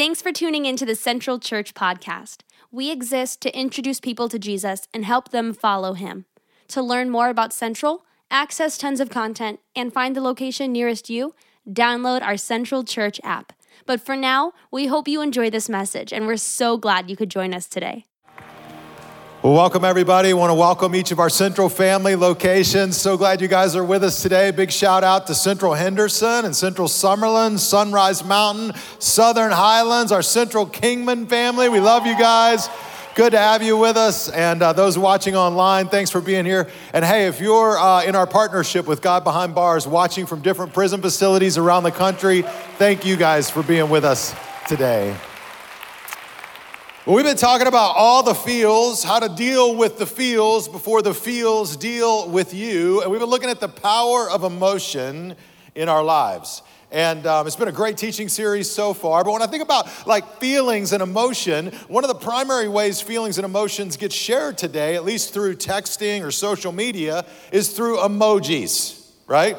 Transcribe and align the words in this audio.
Thanks 0.00 0.22
for 0.22 0.32
tuning 0.32 0.64
into 0.64 0.86
the 0.86 0.94
Central 0.94 1.38
Church 1.38 1.74
podcast. 1.74 2.38
We 2.72 2.90
exist 2.90 3.42
to 3.42 3.54
introduce 3.54 4.00
people 4.00 4.30
to 4.30 4.38
Jesus 4.38 4.88
and 4.94 5.04
help 5.04 5.28
them 5.28 5.52
follow 5.52 5.92
him. 5.92 6.24
To 6.68 6.80
learn 6.80 7.10
more 7.10 7.28
about 7.28 7.52
Central, 7.52 8.06
access 8.30 8.78
tons 8.78 9.00
of 9.00 9.10
content, 9.10 9.60
and 9.76 9.92
find 9.92 10.16
the 10.16 10.22
location 10.22 10.72
nearest 10.72 11.10
you, 11.10 11.34
download 11.68 12.22
our 12.22 12.38
Central 12.38 12.82
Church 12.82 13.20
app. 13.22 13.52
But 13.84 14.00
for 14.00 14.16
now, 14.16 14.54
we 14.70 14.86
hope 14.86 15.06
you 15.06 15.20
enjoy 15.20 15.50
this 15.50 15.68
message, 15.68 16.14
and 16.14 16.26
we're 16.26 16.38
so 16.38 16.78
glad 16.78 17.10
you 17.10 17.16
could 17.16 17.30
join 17.30 17.52
us 17.52 17.66
today. 17.66 18.06
Well, 19.42 19.54
welcome 19.54 19.86
everybody. 19.86 20.28
I 20.28 20.32
want 20.34 20.50
to 20.50 20.54
welcome 20.54 20.94
each 20.94 21.12
of 21.12 21.18
our 21.18 21.30
Central 21.30 21.70
family 21.70 22.14
locations. 22.14 22.98
So 22.98 23.16
glad 23.16 23.40
you 23.40 23.48
guys 23.48 23.74
are 23.74 23.82
with 23.82 24.04
us 24.04 24.20
today. 24.20 24.50
Big 24.50 24.70
shout 24.70 25.02
out 25.02 25.26
to 25.28 25.34
Central 25.34 25.72
Henderson 25.72 26.44
and 26.44 26.54
Central 26.54 26.88
Summerlin, 26.88 27.58
Sunrise 27.58 28.22
Mountain, 28.22 28.72
Southern 28.98 29.50
Highlands, 29.50 30.12
our 30.12 30.20
Central 30.20 30.66
Kingman 30.66 31.26
family. 31.26 31.70
We 31.70 31.80
love 31.80 32.04
you 32.04 32.18
guys. 32.18 32.68
Good 33.14 33.30
to 33.30 33.38
have 33.38 33.62
you 33.62 33.78
with 33.78 33.96
us. 33.96 34.28
And 34.28 34.60
uh, 34.60 34.74
those 34.74 34.98
watching 34.98 35.36
online, 35.36 35.88
thanks 35.88 36.10
for 36.10 36.20
being 36.20 36.44
here. 36.44 36.68
And 36.92 37.02
hey, 37.02 37.26
if 37.26 37.40
you're 37.40 37.78
uh, 37.78 38.04
in 38.04 38.14
our 38.14 38.26
partnership 38.26 38.86
with 38.86 39.00
God 39.00 39.24
Behind 39.24 39.54
Bars, 39.54 39.88
watching 39.88 40.26
from 40.26 40.42
different 40.42 40.74
prison 40.74 41.00
facilities 41.00 41.56
around 41.56 41.84
the 41.84 41.92
country, 41.92 42.42
thank 42.76 43.06
you 43.06 43.16
guys 43.16 43.48
for 43.48 43.62
being 43.62 43.88
with 43.88 44.04
us 44.04 44.34
today. 44.68 45.16
Well, 47.06 47.16
we've 47.16 47.24
been 47.24 47.38
talking 47.38 47.66
about 47.66 47.96
all 47.96 48.22
the 48.22 48.34
feels, 48.34 49.02
how 49.02 49.20
to 49.20 49.34
deal 49.34 49.74
with 49.74 49.96
the 49.96 50.04
feels 50.04 50.68
before 50.68 51.00
the 51.00 51.14
feels 51.14 51.74
deal 51.78 52.28
with 52.28 52.52
you. 52.52 53.00
And 53.00 53.10
we've 53.10 53.20
been 53.20 53.30
looking 53.30 53.48
at 53.48 53.58
the 53.58 53.70
power 53.70 54.28
of 54.28 54.44
emotion 54.44 55.34
in 55.74 55.88
our 55.88 56.04
lives. 56.04 56.60
And 56.90 57.26
um, 57.26 57.46
it's 57.46 57.56
been 57.56 57.68
a 57.68 57.72
great 57.72 57.96
teaching 57.96 58.28
series 58.28 58.70
so 58.70 58.92
far. 58.92 59.24
But 59.24 59.32
when 59.32 59.40
I 59.40 59.46
think 59.46 59.62
about 59.62 60.06
like 60.06 60.40
feelings 60.40 60.92
and 60.92 61.02
emotion, 61.02 61.68
one 61.88 62.04
of 62.04 62.08
the 62.08 62.16
primary 62.16 62.68
ways 62.68 63.00
feelings 63.00 63.38
and 63.38 63.46
emotions 63.46 63.96
get 63.96 64.12
shared 64.12 64.58
today, 64.58 64.94
at 64.94 65.02
least 65.02 65.32
through 65.32 65.56
texting 65.56 66.22
or 66.22 66.30
social 66.30 66.70
media, 66.70 67.24
is 67.50 67.70
through 67.70 67.96
emojis, 67.96 69.08
right? 69.26 69.56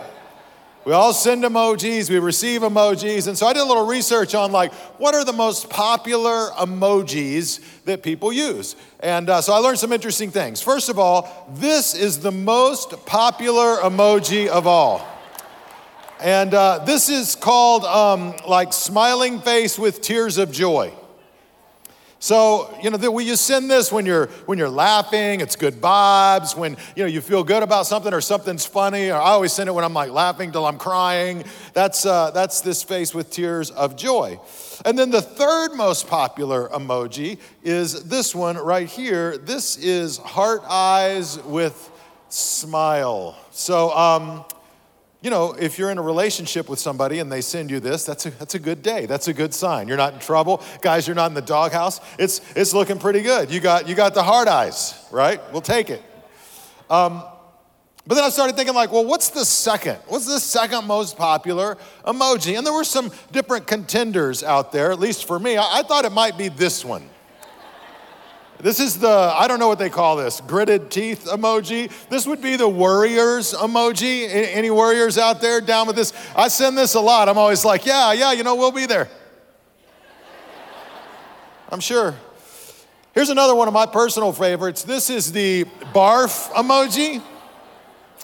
We 0.84 0.94
all 0.94 1.14
send 1.14 1.44
emojis, 1.44 2.10
we 2.10 2.18
receive 2.18 2.62
emojis. 2.62 3.28
And 3.28 3.38
so 3.38 3.46
I 3.46 3.54
did 3.54 3.62
a 3.62 3.66
little 3.66 3.86
research 3.86 4.34
on 4.34 4.52
like 4.52 4.74
what 4.98 5.14
are 5.14 5.24
the 5.24 5.34
most 5.34 5.70
popular 5.70 6.50
emojis 6.58 7.60
that 7.86 8.02
people 8.02 8.34
use. 8.34 8.76
And 9.00 9.30
uh, 9.30 9.42
so 9.42 9.54
I 9.54 9.58
learned 9.58 9.78
some 9.78 9.92
interesting 9.92 10.32
things. 10.32 10.60
First 10.60 10.90
of 10.90 10.98
all, 10.98 11.48
this 11.54 11.94
is 11.94 12.20
the 12.20 12.32
most 12.32 13.06
popular 13.06 13.78
emoji 13.78 14.48
of 14.48 14.66
all. 14.66 15.08
And 16.20 16.54
uh, 16.54 16.80
this 16.80 17.10
is 17.10 17.36
called 17.36 17.84
um, 17.84 18.36
like 18.48 18.74
smiling 18.74 19.40
face 19.40 19.78
with 19.78 20.02
tears 20.02 20.40
of 20.40 20.52
joy. 20.52 20.94
So, 22.22 22.72
you 22.84 22.92
know, 22.92 23.10
we 23.10 23.26
you 23.26 23.36
send 23.36 23.68
this 23.68 23.92
when 23.92 24.06
you're 24.06 24.28
when 24.46 24.60
you're 24.60 24.70
laughing, 24.70 25.42
it's 25.42 25.56
good 25.56 25.82
vibes, 25.82 26.56
when 26.56 26.78
you 26.96 27.02
know 27.02 27.08
you 27.08 27.20
feel 27.20 27.44
good 27.44 27.64
about 27.64 27.88
something 27.88 28.14
or 28.14 28.22
something's 28.22 28.64
funny. 28.64 29.10
Or 29.10 29.16
I 29.16 29.32
always 29.32 29.52
send 29.54 29.68
it 29.68 29.72
when 29.72 29.84
I'm 29.84 29.96
like 29.96 30.12
laughing 30.12 30.52
till 30.52 30.68
I'm 30.68 30.78
crying. 30.78 31.44
That's 31.74 32.06
uh, 32.06 32.30
that's 32.30 32.62
this 32.62 32.84
face 32.84 33.16
with 33.16 33.32
tears 33.32 33.72
of 33.72 33.96
joy. 33.96 34.40
And 34.86 35.00
then 35.00 35.10
the 35.10 35.24
third 35.24 35.74
most 35.74 36.08
popular 36.08 36.70
emoji 36.70 37.40
is 37.64 38.04
this 38.04 38.36
one 38.36 38.56
right 38.56 38.88
here. 38.88 39.40
This 39.40 39.78
is 39.78 40.18
heart 40.18 40.62
eyes 40.70 41.42
with 41.42 41.90
smile. 42.30 43.36
So 43.50 43.90
um, 43.98 44.46
you 45.22 45.30
know, 45.30 45.54
if 45.54 45.78
you're 45.78 45.92
in 45.92 46.00
a 46.00 46.02
relationship 46.02 46.68
with 46.68 46.80
somebody 46.80 47.20
and 47.20 47.32
they 47.32 47.42
send 47.42 47.70
you 47.70 47.80
this, 47.80 48.04
that's 48.06 48.26
a, 48.26 48.32
that's 48.32 48.56
a 48.56 48.60
good 48.60 48.82
day. 48.82 49.06
That's 49.06 49.28
a 49.28 49.34
good 49.34 49.54
sign. 49.54 49.88
You're 49.88 49.98
not 49.98 50.14
in 50.14 50.20
trouble. 50.20 50.64
Guys, 50.82 51.06
you're 51.06 51.16
not 51.16 51.30
in 51.30 51.36
the 51.36 51.42
doghouse. 51.42 52.02
It's, 52.18 52.42
it's 52.56 52.74
looking 52.74 52.98
pretty 52.98 53.22
good. 53.22 53.52
You 53.52 53.60
got, 53.60 53.88
you 53.88 53.94
got 53.94 54.16
the 54.16 54.24
hard 54.24 54.48
eyes, 54.48 54.96
right? 55.12 55.40
We'll 55.52 55.62
take 55.62 55.92
it. 55.92 56.02
Um, 56.90 57.24
but 58.08 58.16
then 58.16 58.24
I 58.24 58.30
started 58.30 58.56
thinking, 58.56 58.74
like, 58.74 58.92
well, 58.92 59.06
what's 59.06 59.30
the 59.30 59.46
second? 59.46 60.00
What's 60.08 60.26
the 60.26 60.40
second 60.40 60.88
most 60.88 61.18
popular 61.18 61.78
emoji? 62.04 62.58
And 62.58 62.66
there 62.66 62.74
were 62.74 62.84
some 62.84 63.12
different 63.32 63.68
contenders 63.68 64.44
out 64.44 64.72
there, 64.72 64.92
at 64.92 65.00
least 65.00 65.26
for 65.26 65.38
me. 65.38 65.56
I, 65.56 65.80
I 65.80 65.84
thought 65.84 66.04
it 66.06 66.12
might 66.12 66.36
be 66.36 66.48
this 66.48 66.84
one. 66.84 67.08
This 68.62 68.80
is 68.80 69.00
the, 69.00 69.10
I 69.10 69.48
don't 69.48 69.60
know 69.60 69.68
what 69.68 69.80
they 69.80 69.90
call 69.90 70.16
this, 70.16 70.40
gritted 70.42 70.92
teeth 70.92 71.26
emoji. 71.26 71.92
This 72.10 72.28
would 72.28 72.42
be 72.42 72.56
the 72.56 72.68
warriors 72.68 73.54
emoji. 73.54 74.28
Any 74.30 74.70
warriors 74.70 75.18
out 75.18 75.42
there 75.42 75.62
down 75.62 75.88
with 75.88 75.96
this? 75.96 76.14
I 76.36 76.48
send 76.48 76.78
this 76.78 76.94
a 76.94 77.00
lot. 77.00 77.28
I'm 77.28 77.40
always 77.40 77.66
like, 77.66 77.86
yeah, 77.86 78.14
yeah, 78.14 78.32
you 78.34 78.44
know, 78.44 78.56
we'll 78.56 78.72
be 78.72 78.86
there. 78.86 79.10
I'm 81.70 81.80
sure. 81.80 82.16
Here's 83.14 83.30
another 83.30 83.56
one 83.56 83.68
of 83.68 83.74
my 83.74 83.88
personal 83.88 84.32
favorites. 84.32 84.84
This 84.84 85.10
is 85.10 85.32
the 85.32 85.66
barf 85.94 86.50
emoji. 86.52 87.22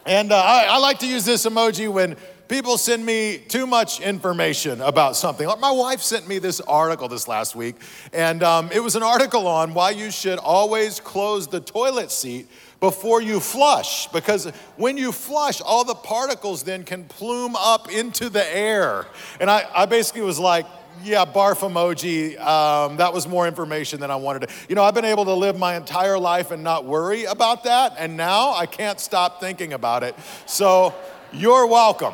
And 0.05 0.31
uh, 0.31 0.37
I, 0.37 0.67
I 0.69 0.77
like 0.77 0.99
to 0.99 1.07
use 1.07 1.25
this 1.25 1.45
emoji 1.45 1.91
when 1.91 2.15
people 2.47 2.77
send 2.77 3.05
me 3.05 3.37
too 3.37 3.67
much 3.67 3.99
information 3.99 4.81
about 4.81 5.15
something. 5.15 5.47
Like 5.47 5.59
my 5.59 5.71
wife 5.71 6.01
sent 6.01 6.27
me 6.27 6.39
this 6.39 6.61
article 6.61 7.07
this 7.07 7.27
last 7.27 7.55
week, 7.55 7.75
and 8.13 8.43
um, 8.43 8.69
it 8.71 8.81
was 8.81 8.95
an 8.95 9.03
article 9.03 9.47
on 9.47 9.73
why 9.73 9.91
you 9.91 10.11
should 10.11 10.39
always 10.39 10.99
close 10.99 11.47
the 11.47 11.59
toilet 11.59 12.11
seat 12.11 12.47
before 12.79 13.21
you 13.21 13.39
flush 13.39 14.07
because 14.07 14.45
when 14.75 14.97
you 14.97 15.11
flush 15.11 15.61
all 15.61 15.83
the 15.83 15.95
particles 15.95 16.61
then 16.63 16.83
can 16.83 17.03
plume 17.05 17.55
up 17.55 17.89
into 17.91 18.29
the 18.29 18.55
air. 18.55 19.07
And 19.39 19.49
i, 19.49 19.65
I 19.73 19.85
basically 19.87 20.21
was 20.21 20.37
like 20.37 20.67
yeah 21.03 21.25
barf 21.25 21.59
emoji 21.59 22.39
um, 22.39 22.97
that 22.97 23.13
was 23.13 23.27
more 23.27 23.47
information 23.47 23.99
than 23.99 24.11
i 24.11 24.15
wanted 24.15 24.47
to. 24.47 24.53
You 24.69 24.75
know 24.75 24.83
i've 24.83 24.93
been 24.93 25.05
able 25.05 25.25
to 25.25 25.33
live 25.33 25.57
my 25.57 25.75
entire 25.75 26.19
life 26.19 26.51
and 26.51 26.63
not 26.63 26.85
worry 26.85 27.25
about 27.25 27.63
that 27.63 27.95
and 27.97 28.15
now 28.15 28.53
i 28.53 28.67
can't 28.67 28.99
stop 28.99 29.39
thinking 29.39 29.73
about 29.73 30.03
it. 30.03 30.15
So 30.45 30.93
you're 31.33 31.65
welcome 31.65 32.13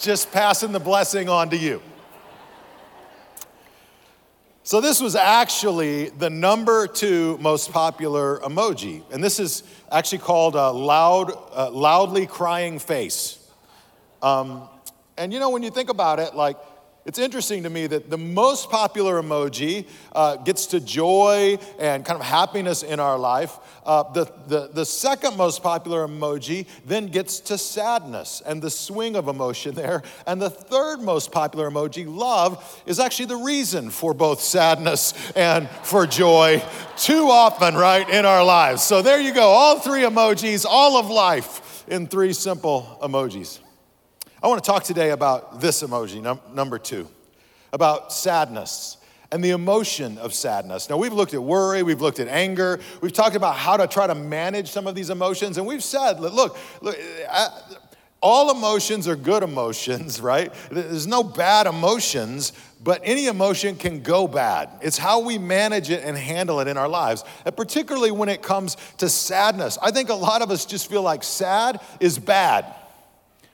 just 0.00 0.32
passing 0.32 0.72
the 0.72 0.80
blessing 0.80 1.28
on 1.28 1.50
to 1.50 1.56
you. 1.56 1.82
So, 4.62 4.82
this 4.82 5.00
was 5.00 5.16
actually 5.16 6.10
the 6.10 6.28
number 6.28 6.86
two 6.86 7.38
most 7.38 7.72
popular 7.72 8.38
emoji. 8.40 9.02
And 9.10 9.24
this 9.24 9.40
is 9.40 9.62
actually 9.90 10.18
called 10.18 10.56
a 10.56 10.70
loud, 10.70 11.32
uh, 11.56 11.70
loudly 11.70 12.26
crying 12.26 12.78
face. 12.78 13.38
Um, 14.20 14.68
and 15.16 15.32
you 15.32 15.40
know, 15.40 15.48
when 15.48 15.62
you 15.62 15.70
think 15.70 15.88
about 15.88 16.18
it, 16.20 16.34
like, 16.34 16.58
it's 17.08 17.18
interesting 17.18 17.62
to 17.62 17.70
me 17.70 17.86
that 17.86 18.10
the 18.10 18.18
most 18.18 18.68
popular 18.68 19.22
emoji 19.22 19.86
uh, 20.12 20.36
gets 20.36 20.66
to 20.66 20.78
joy 20.78 21.56
and 21.78 22.04
kind 22.04 22.20
of 22.20 22.26
happiness 22.26 22.82
in 22.82 23.00
our 23.00 23.18
life. 23.18 23.58
Uh, 23.86 24.02
the, 24.12 24.30
the, 24.46 24.68
the 24.74 24.84
second 24.84 25.34
most 25.38 25.62
popular 25.62 26.06
emoji 26.06 26.66
then 26.84 27.06
gets 27.06 27.40
to 27.40 27.56
sadness 27.56 28.42
and 28.44 28.60
the 28.60 28.68
swing 28.68 29.16
of 29.16 29.26
emotion 29.26 29.74
there. 29.74 30.02
And 30.26 30.38
the 30.38 30.50
third 30.50 31.00
most 31.00 31.32
popular 31.32 31.70
emoji, 31.70 32.04
love, 32.06 32.82
is 32.84 33.00
actually 33.00 33.26
the 33.26 33.36
reason 33.36 33.88
for 33.88 34.12
both 34.12 34.42
sadness 34.42 35.14
and 35.34 35.66
for 35.84 36.06
joy 36.06 36.62
too 36.98 37.28
often, 37.30 37.74
right, 37.74 38.06
in 38.06 38.26
our 38.26 38.44
lives. 38.44 38.82
So 38.82 39.00
there 39.00 39.18
you 39.18 39.32
go, 39.32 39.48
all 39.48 39.78
three 39.78 40.02
emojis, 40.02 40.66
all 40.68 40.98
of 40.98 41.08
life 41.08 41.88
in 41.88 42.06
three 42.06 42.34
simple 42.34 42.98
emojis. 43.00 43.60
I 44.40 44.46
want 44.46 44.62
to 44.62 44.70
talk 44.70 44.84
today 44.84 45.10
about 45.10 45.60
this 45.60 45.82
emoji, 45.82 46.22
num- 46.22 46.40
number 46.54 46.78
two, 46.78 47.08
about 47.72 48.12
sadness 48.12 48.96
and 49.32 49.42
the 49.42 49.50
emotion 49.50 50.16
of 50.18 50.32
sadness. 50.32 50.88
Now, 50.88 50.96
we've 50.96 51.12
looked 51.12 51.34
at 51.34 51.42
worry, 51.42 51.82
we've 51.82 52.00
looked 52.00 52.20
at 52.20 52.28
anger, 52.28 52.78
we've 53.00 53.12
talked 53.12 53.34
about 53.34 53.56
how 53.56 53.76
to 53.76 53.88
try 53.88 54.06
to 54.06 54.14
manage 54.14 54.70
some 54.70 54.86
of 54.86 54.94
these 54.94 55.10
emotions, 55.10 55.58
and 55.58 55.66
we've 55.66 55.82
said, 55.82 56.20
look, 56.20 56.56
look 56.80 56.96
uh, 57.28 57.48
all 58.20 58.56
emotions 58.56 59.08
are 59.08 59.16
good 59.16 59.42
emotions, 59.42 60.20
right? 60.22 60.54
There's 60.70 61.08
no 61.08 61.24
bad 61.24 61.66
emotions, 61.66 62.52
but 62.82 63.00
any 63.02 63.26
emotion 63.26 63.74
can 63.74 64.02
go 64.02 64.28
bad. 64.28 64.70
It's 64.82 64.98
how 64.98 65.18
we 65.18 65.36
manage 65.36 65.90
it 65.90 66.04
and 66.04 66.16
handle 66.16 66.60
it 66.60 66.68
in 66.68 66.76
our 66.76 66.88
lives, 66.88 67.24
and 67.44 67.56
particularly 67.56 68.12
when 68.12 68.28
it 68.28 68.40
comes 68.40 68.76
to 68.98 69.08
sadness. 69.08 69.78
I 69.82 69.90
think 69.90 70.10
a 70.10 70.14
lot 70.14 70.42
of 70.42 70.52
us 70.52 70.64
just 70.64 70.88
feel 70.88 71.02
like 71.02 71.24
sad 71.24 71.80
is 71.98 72.20
bad 72.20 72.72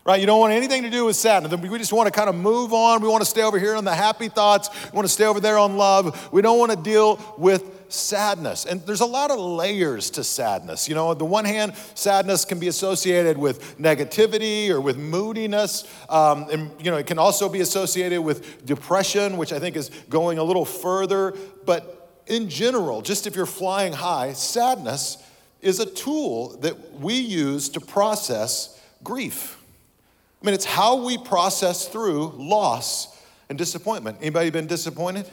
right? 0.04 0.20
You 0.20 0.26
don't 0.26 0.40
want 0.40 0.52
anything 0.52 0.82
to 0.82 0.90
do 0.90 1.06
with 1.06 1.16
sadness. 1.16 1.52
We 1.60 1.78
just 1.78 1.92
want 1.92 2.06
to 2.06 2.12
kind 2.12 2.28
of 2.28 2.34
move 2.34 2.72
on. 2.72 3.00
We 3.00 3.08
want 3.08 3.22
to 3.22 3.28
stay 3.28 3.42
over 3.42 3.58
here 3.58 3.74
on 3.74 3.84
the 3.84 3.94
happy 3.94 4.28
thoughts. 4.28 4.68
We 4.92 4.96
want 4.96 5.06
to 5.06 5.12
stay 5.12 5.24
over 5.24 5.40
there 5.40 5.58
on 5.58 5.76
love. 5.76 6.32
We 6.32 6.42
don't 6.42 6.58
want 6.58 6.72
to 6.72 6.76
deal 6.76 7.18
with 7.38 7.90
sadness. 7.90 8.66
And 8.66 8.82
there's 8.82 9.00
a 9.00 9.06
lot 9.06 9.30
of 9.30 9.38
layers 9.38 10.10
to 10.10 10.24
sadness. 10.24 10.88
You 10.88 10.94
know, 10.94 11.08
on 11.08 11.18
the 11.18 11.24
one 11.24 11.46
hand, 11.46 11.74
sadness 11.94 12.44
can 12.44 12.58
be 12.58 12.68
associated 12.68 13.38
with 13.38 13.78
negativity 13.78 14.68
or 14.68 14.80
with 14.80 14.98
moodiness. 14.98 15.84
Um, 16.10 16.48
and, 16.50 16.70
you 16.84 16.90
know, 16.90 16.98
it 16.98 17.06
can 17.06 17.18
also 17.18 17.48
be 17.48 17.60
associated 17.60 18.20
with 18.20 18.66
depression, 18.66 19.38
which 19.38 19.52
I 19.52 19.58
think 19.58 19.76
is 19.76 19.90
going 20.10 20.38
a 20.38 20.44
little 20.44 20.66
further. 20.66 21.34
But 21.64 22.22
in 22.26 22.50
general, 22.50 23.00
just 23.00 23.26
if 23.26 23.36
you're 23.36 23.46
flying 23.46 23.92
high, 23.94 24.32
sadness 24.32 25.18
is 25.62 25.80
a 25.80 25.86
tool 25.86 26.58
that 26.58 27.00
we 27.00 27.14
use 27.14 27.70
to 27.70 27.80
process 27.80 28.78
grief. 29.02 29.63
I 30.44 30.46
mean, 30.46 30.54
it's 30.56 30.66
how 30.66 31.02
we 31.02 31.16
process 31.16 31.88
through 31.88 32.34
loss 32.36 33.18
and 33.48 33.56
disappointment. 33.56 34.18
Anybody 34.20 34.50
been 34.50 34.66
disappointed? 34.66 35.24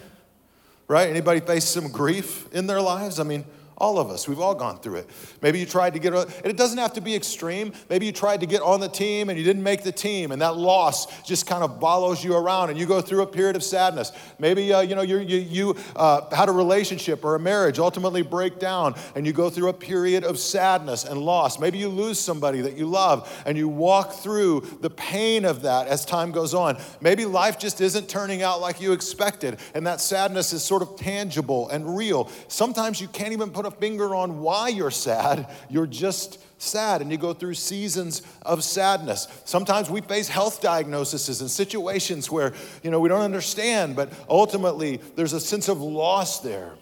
Right? 0.87 1.09
Anybody 1.09 1.41
faced 1.41 1.73
some 1.73 1.91
grief 1.91 2.47
in 2.53 2.65
their 2.65 2.79
lives? 2.79 3.19
I 3.19 3.23
mean, 3.23 3.43
all 3.77 3.97
of 3.97 4.09
us, 4.09 4.27
we've 4.27 4.39
all 4.39 4.53
gone 4.53 4.79
through 4.79 4.97
it. 4.97 5.09
Maybe 5.41 5.59
you 5.59 5.65
tried 5.65 5.93
to 5.93 5.99
get, 5.99 6.13
and 6.13 6.45
it 6.45 6.57
doesn't 6.57 6.77
have 6.77 6.93
to 6.93 7.01
be 7.01 7.15
extreme. 7.15 7.73
Maybe 7.89 8.05
you 8.05 8.11
tried 8.11 8.41
to 8.41 8.45
get 8.45 8.61
on 8.61 8.79
the 8.79 8.87
team 8.87 9.29
and 9.29 9.39
you 9.39 9.43
didn't 9.43 9.63
make 9.63 9.83
the 9.83 9.91
team, 9.91 10.31
and 10.31 10.41
that 10.41 10.55
loss 10.55 11.21
just 11.23 11.47
kind 11.47 11.63
of 11.63 11.79
follows 11.79 12.23
you 12.23 12.35
around, 12.35 12.69
and 12.69 12.77
you 12.77 12.85
go 12.85 13.01
through 13.01 13.23
a 13.23 13.27
period 13.27 13.55
of 13.55 13.63
sadness. 13.63 14.11
Maybe 14.37 14.71
uh, 14.71 14.81
you 14.81 14.95
know 14.95 15.01
you 15.01 15.17
you 15.17 15.75
uh, 15.95 16.33
had 16.35 16.47
a 16.47 16.51
relationship 16.51 17.25
or 17.25 17.35
a 17.35 17.39
marriage 17.39 17.79
ultimately 17.79 18.21
break 18.21 18.59
down, 18.59 18.95
and 19.15 19.25
you 19.25 19.33
go 19.33 19.49
through 19.49 19.69
a 19.69 19.73
period 19.73 20.23
of 20.23 20.37
sadness 20.37 21.03
and 21.03 21.19
loss. 21.19 21.59
Maybe 21.59 21.77
you 21.77 21.89
lose 21.89 22.19
somebody 22.19 22.61
that 22.61 22.77
you 22.77 22.85
love, 22.85 23.43
and 23.45 23.57
you 23.57 23.67
walk 23.67 24.13
through 24.13 24.61
the 24.81 24.89
pain 24.89 25.45
of 25.45 25.63
that 25.63 25.87
as 25.87 26.05
time 26.05 26.31
goes 26.31 26.53
on. 26.53 26.77
Maybe 27.01 27.25
life 27.25 27.57
just 27.57 27.81
isn't 27.81 28.07
turning 28.07 28.43
out 28.43 28.61
like 28.61 28.79
you 28.79 28.93
expected, 28.93 29.57
and 29.73 29.87
that 29.87 30.01
sadness 30.01 30.53
is 30.53 30.61
sort 30.61 30.81
of 30.81 30.97
tangible 30.97 31.69
and 31.69 31.97
real. 31.97 32.29
Sometimes 32.47 33.01
you 33.01 33.07
can't 33.07 33.33
even 33.33 33.49
put 33.49 33.60
a 33.65 33.71
finger 33.71 34.15
on 34.15 34.41
why 34.41 34.69
you're 34.69 34.91
sad. 34.91 35.47
You're 35.69 35.87
just 35.87 36.39
sad, 36.61 37.01
and 37.01 37.11
you 37.11 37.17
go 37.17 37.33
through 37.33 37.55
seasons 37.55 38.21
of 38.43 38.63
sadness. 38.63 39.27
Sometimes 39.45 39.89
we 39.89 40.01
face 40.01 40.27
health 40.27 40.61
diagnoses 40.61 41.41
and 41.41 41.49
situations 41.49 42.29
where, 42.29 42.53
you 42.83 42.91
know, 42.91 42.99
we 42.99 43.09
don't 43.09 43.21
understand, 43.21 43.95
but 43.95 44.11
ultimately 44.29 44.97
there's 45.15 45.33
a 45.33 45.39
sense 45.39 45.69
of 45.69 45.81
loss 45.81 46.39
there. 46.39 46.73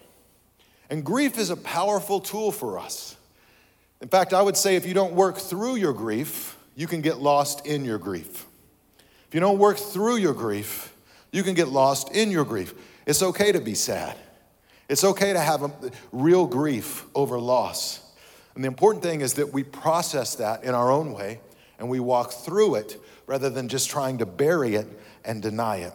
And 0.90 1.04
grief 1.04 1.38
is 1.38 1.50
a 1.50 1.56
powerful 1.56 2.20
tool 2.20 2.52
for 2.52 2.78
us. 2.78 3.16
In 4.00 4.08
fact, 4.08 4.32
I 4.32 4.42
would 4.42 4.56
say 4.56 4.76
if 4.76 4.86
you 4.86 4.94
don't 4.94 5.14
work 5.14 5.38
through 5.38 5.76
your 5.76 5.92
grief, 5.92 6.56
you 6.74 6.86
can 6.86 7.00
get 7.00 7.18
lost 7.18 7.66
in 7.66 7.84
your 7.84 7.98
grief. 7.98 8.46
If 9.28 9.34
you 9.34 9.40
don't 9.40 9.58
work 9.58 9.76
through 9.76 10.16
your 10.16 10.34
grief, 10.34 10.94
you 11.32 11.42
can 11.42 11.54
get 11.54 11.68
lost 11.68 12.10
in 12.14 12.30
your 12.30 12.44
grief. 12.44 12.74
It's 13.06 13.22
okay 13.22 13.52
to 13.52 13.60
be 13.60 13.74
sad. 13.74 14.16
It's 14.90 15.04
okay 15.04 15.32
to 15.32 15.38
have 15.38 15.62
a 15.62 15.70
real 16.10 16.46
grief 16.46 17.06
over 17.14 17.38
loss. 17.38 18.00
And 18.56 18.64
the 18.64 18.66
important 18.66 19.04
thing 19.04 19.20
is 19.20 19.34
that 19.34 19.52
we 19.52 19.62
process 19.62 20.34
that 20.34 20.64
in 20.64 20.74
our 20.74 20.90
own 20.90 21.12
way 21.12 21.38
and 21.78 21.88
we 21.88 22.00
walk 22.00 22.32
through 22.32 22.74
it 22.74 23.00
rather 23.28 23.48
than 23.50 23.68
just 23.68 23.88
trying 23.88 24.18
to 24.18 24.26
bury 24.26 24.74
it 24.74 24.88
and 25.24 25.40
deny 25.40 25.76
it. 25.76 25.92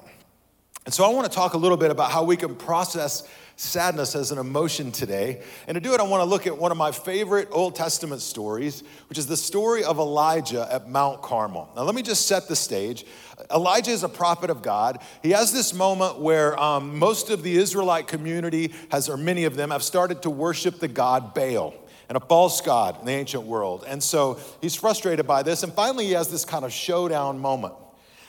And 0.86 0.94
so 0.94 1.03
I 1.03 1.09
want 1.09 1.30
to 1.30 1.36
talk 1.36 1.56
a 1.56 1.57
little 1.57 1.75
bit 1.75 1.92
about 1.92 2.09
how 2.09 2.24
we 2.24 2.38
can 2.38 2.56
process 2.56 3.27
sadness 3.57 4.16
as 4.16 4.31
an 4.31 4.38
emotion 4.38 4.92
today. 4.92 5.42
And 5.68 5.75
to 5.75 5.81
do 5.81 5.94
it, 5.94 6.00
I 6.00 6.04
want 6.04 6.22
to 6.22 6.25
look 6.25 6.46
at 6.46 6.57
one 6.57 6.72
of 6.72 6.78
my 6.78 6.92
favorite 6.92 7.48
Old 7.52 7.75
Testament 7.75 8.22
stories, 8.22 8.84
which 9.07 9.18
is 9.18 9.28
the 9.28 9.38
story 9.38 9.84
of 9.84 9.98
Elijah 9.98 10.68
at 10.72 10.90
Mount 10.90 11.22
Carmel. 11.22 11.72
Now, 11.75 11.84
let 11.84 11.96
me 11.96 12.02
just 12.02 12.28
set 12.28 12.48
the 12.48 12.56
stage. 12.56 13.06
Elijah 13.54 13.92
is 13.92 14.04
a 14.04 14.10
prophet 14.10 14.50
of 14.50 14.62
God. 14.62 15.00
He 15.24 15.31
has 15.31 15.54
this 15.54 15.74
moment 15.74 16.19
where 16.19 16.60
um, 16.60 17.00
most 17.00 17.30
of 17.30 17.44
the 17.44 17.56
Israelite 17.56 18.07
community 18.07 18.74
has, 18.92 19.07
or 19.10 19.18
many 19.18 19.46
of 19.46 19.56
them, 19.56 19.72
have 19.72 19.84
started 19.84 20.22
to 20.24 20.30
worship 20.30 20.80
the 20.80 20.88
god 20.88 21.34
Baal 21.34 21.74
and 22.10 22.18
a 22.18 22.22
false 22.22 22.62
god 22.62 23.00
in 23.00 23.06
the 23.06 23.13
ancient 23.13 23.44
world. 23.44 23.86
And 23.88 24.04
so 24.04 24.40
he's 24.62 24.75
frustrated 24.75 25.25
by 25.25 25.44
this. 25.44 25.63
And 25.63 25.74
finally, 25.74 26.06
he 26.06 26.12
has 26.12 26.30
this 26.30 26.46
kind 26.46 26.66
of 26.66 26.72
showdown 26.72 27.40
moment. 27.40 27.74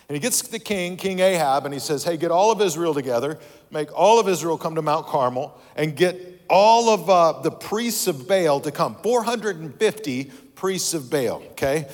And 0.08 0.14
he 0.14 0.20
gets 0.20 0.42
the 0.42 0.58
king, 0.58 0.96
King 0.96 1.18
Ahab, 1.18 1.64
and 1.64 1.74
he 1.74 1.80
says, 1.80 2.04
Hey, 2.04 2.16
get 2.16 2.30
all 2.30 2.52
of 2.52 2.60
Israel 2.60 2.94
together, 2.94 3.38
make 3.70 3.92
all 3.92 4.20
of 4.20 4.28
Israel 4.28 4.56
come 4.56 4.76
to 4.76 4.82
Mount 4.82 5.06
Carmel, 5.06 5.58
and 5.74 5.96
get 5.96 6.44
all 6.48 6.90
of 6.90 7.10
uh, 7.10 7.40
the 7.42 7.50
priests 7.50 8.06
of 8.06 8.28
Baal 8.28 8.60
to 8.60 8.70
come 8.70 8.94
450 9.02 10.24
priests 10.54 10.94
of 10.94 11.10
Baal, 11.10 11.42
okay? 11.52 11.88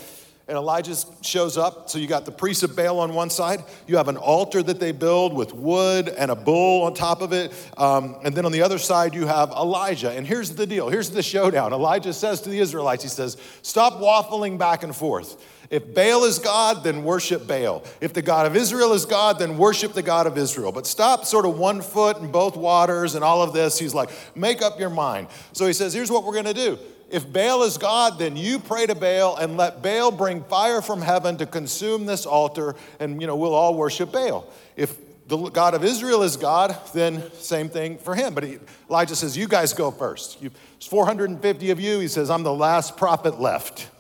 And 0.49 0.57
Elijah 0.57 0.97
shows 1.23 1.57
up. 1.57 1.89
So 1.89 1.99
you 1.99 2.09
got 2.09 2.25
the 2.25 2.33
priests 2.33 2.63
of 2.63 2.75
Baal 2.75 2.99
on 2.99 3.15
one 3.15 3.31
side. 3.31 3.63
You 3.87 3.97
have 3.97 4.09
an 4.09 4.17
altar 4.17 4.63
that 4.63 4.81
they 4.81 4.91
build 4.91 5.35
with 5.35 5.55
wood 5.55 6.09
and 6.09 6.31
a 6.31 6.37
bull 6.37 6.83
on 6.83 6.95
top 6.95 7.23
of 7.23 7.33
it. 7.33 7.53
Um, 7.77 8.17
and 8.25 8.35
then 8.35 8.45
on 8.45 8.53
the 8.53 8.63
other 8.63 8.79
side, 8.79 9.15
you 9.15 9.27
have 9.27 9.51
Elijah. 9.51 10.11
And 10.11 10.27
here's 10.27 10.51
the 10.55 10.67
deal 10.67 10.89
here's 10.89 11.11
the 11.11 11.23
showdown. 11.23 11.73
Elijah 11.73 12.13
says 12.13 12.41
to 12.43 12.51
the 12.51 12.59
Israelites, 12.59 13.03
He 13.05 13.09
says, 13.09 13.37
Stop 13.63 14.01
waffling 14.01 14.59
back 14.59 14.83
and 14.83 14.95
forth. 14.95 15.43
If 15.73 15.95
Baal 15.95 16.25
is 16.25 16.39
God, 16.39 16.85
then 16.85 17.03
worship 17.03 17.47
Baal. 17.47 17.83
If 18.03 18.13
the 18.13 18.21
God 18.21 18.45
of 18.45 18.55
Israel 18.55 18.93
is 18.93 19.07
God, 19.07 19.39
then 19.39 19.57
worship 19.57 19.95
the 19.95 20.03
God 20.03 20.27
of 20.27 20.37
Israel. 20.37 20.71
But 20.71 20.87
stop 20.87 21.25
sort 21.25 21.47
of 21.47 21.59
one 21.59 21.81
foot 21.81 22.19
in 22.19 22.31
both 22.31 22.59
waters 22.59 23.15
and 23.15 23.25
all 23.25 23.41
of 23.41 23.55
this. 23.55 23.79
He's 23.79 23.95
like, 23.95 24.11
make 24.35 24.61
up 24.61 24.79
your 24.79 24.91
mind. 24.91 25.29
So 25.53 25.67
he 25.67 25.73
says, 25.73 25.95
here's 25.95 26.11
what 26.11 26.25
we're 26.25 26.35
going 26.35 26.45
to 26.45 26.53
do. 26.53 26.79
If 27.13 27.31
Baal 27.31 27.63
is 27.63 27.77
God, 27.77 28.19
then 28.19 28.37
you 28.37 28.59
pray 28.59 28.87
to 28.87 28.95
Baal 28.95 29.37
and 29.37 29.59
let 29.59 29.83
Baal 29.83 30.11
bring 30.11 30.43
fire 30.45 30.81
from 30.81 31.03
heaven 31.03 31.37
to 31.37 31.47
consume 31.47 32.07
this 32.07 32.25
altar, 32.25 32.75
and 32.99 33.21
you 33.21 33.27
know 33.27 33.37
we'll 33.37 33.55
all 33.55 33.75
worship 33.77 34.11
Baal. 34.11 34.51
If 34.77 34.97
the 35.29 35.37
God 35.51 35.75
of 35.75 35.85
Israel 35.85 36.23
is 36.23 36.39
God, 36.39 36.75
then 36.95 37.31
same 37.35 37.69
thing 37.69 37.99
for 37.99 38.15
him. 38.15 38.33
But 38.33 38.45
he, 38.45 38.59
Elijah 38.89 39.15
says, 39.15 39.37
You 39.37 39.47
guys 39.47 39.75
go 39.75 39.91
first. 39.91 40.41
You, 40.43 40.49
there's 40.49 40.87
450 40.87 41.71
of 41.71 41.79
you. 41.79 41.99
He 41.99 42.09
says, 42.09 42.31
I'm 42.31 42.45
the 42.45 42.55
last 42.55 42.97
prophet 42.97 43.39
left 43.39 43.91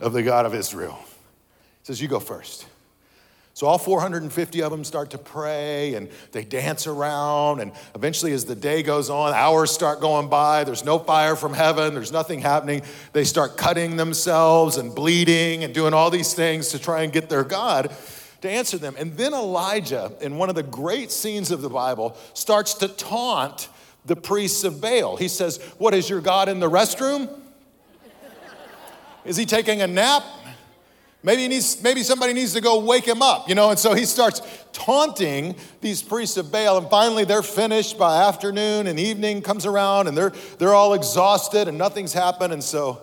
of 0.00 0.14
the 0.14 0.22
God 0.22 0.46
of 0.46 0.54
Israel. 0.54 0.98
He 1.02 1.84
says, 1.84 2.00
You 2.00 2.08
go 2.08 2.20
first. 2.20 2.66
So 3.54 3.68
all 3.68 3.78
450 3.78 4.62
of 4.62 4.70
them 4.72 4.82
start 4.82 5.10
to 5.10 5.18
pray 5.18 5.94
and 5.94 6.08
they 6.32 6.44
dance 6.44 6.88
around. 6.88 7.60
And 7.60 7.70
eventually, 7.94 8.32
as 8.32 8.44
the 8.44 8.56
day 8.56 8.82
goes 8.82 9.08
on, 9.10 9.32
hours 9.32 9.70
start 9.70 10.00
going 10.00 10.28
by. 10.28 10.64
There's 10.64 10.84
no 10.84 10.98
fire 10.98 11.36
from 11.36 11.54
heaven, 11.54 11.94
there's 11.94 12.10
nothing 12.10 12.40
happening. 12.40 12.82
They 13.12 13.22
start 13.22 13.56
cutting 13.56 13.96
themselves 13.96 14.76
and 14.76 14.92
bleeding 14.92 15.62
and 15.62 15.72
doing 15.72 15.94
all 15.94 16.10
these 16.10 16.34
things 16.34 16.70
to 16.70 16.80
try 16.80 17.02
and 17.02 17.12
get 17.12 17.28
their 17.28 17.44
God 17.44 17.94
to 18.40 18.50
answer 18.50 18.76
them. 18.76 18.96
And 18.98 19.16
then 19.16 19.32
Elijah, 19.32 20.12
in 20.20 20.36
one 20.36 20.48
of 20.48 20.56
the 20.56 20.64
great 20.64 21.12
scenes 21.12 21.52
of 21.52 21.62
the 21.62 21.70
Bible, 21.70 22.16
starts 22.34 22.74
to 22.74 22.88
taunt 22.88 23.68
the 24.04 24.16
priests 24.16 24.64
of 24.64 24.80
Baal. 24.80 25.16
He 25.16 25.28
says, 25.28 25.62
What 25.78 25.94
is 25.94 26.10
your 26.10 26.20
God 26.20 26.48
in 26.48 26.58
the 26.58 26.68
restroom? 26.68 27.30
Is 29.24 29.36
he 29.36 29.46
taking 29.46 29.80
a 29.80 29.86
nap? 29.86 30.24
Maybe, 31.24 31.42
he 31.42 31.48
needs, 31.48 31.82
maybe 31.82 32.02
somebody 32.02 32.34
needs 32.34 32.52
to 32.52 32.60
go 32.60 32.84
wake 32.84 33.08
him 33.08 33.22
up, 33.22 33.48
you 33.48 33.54
know? 33.54 33.70
And 33.70 33.78
so 33.78 33.94
he 33.94 34.04
starts 34.04 34.42
taunting 34.74 35.56
these 35.80 36.02
priests 36.02 36.36
of 36.36 36.52
Baal. 36.52 36.76
And 36.76 36.88
finally, 36.90 37.24
they're 37.24 37.42
finished 37.42 37.96
by 37.96 38.24
afternoon, 38.24 38.86
and 38.86 39.00
evening 39.00 39.40
comes 39.40 39.64
around, 39.64 40.06
and 40.06 40.16
they're, 40.16 40.34
they're 40.58 40.74
all 40.74 40.92
exhausted, 40.92 41.66
and 41.66 41.78
nothing's 41.78 42.12
happened. 42.12 42.52
And 42.52 42.62
so 42.62 43.00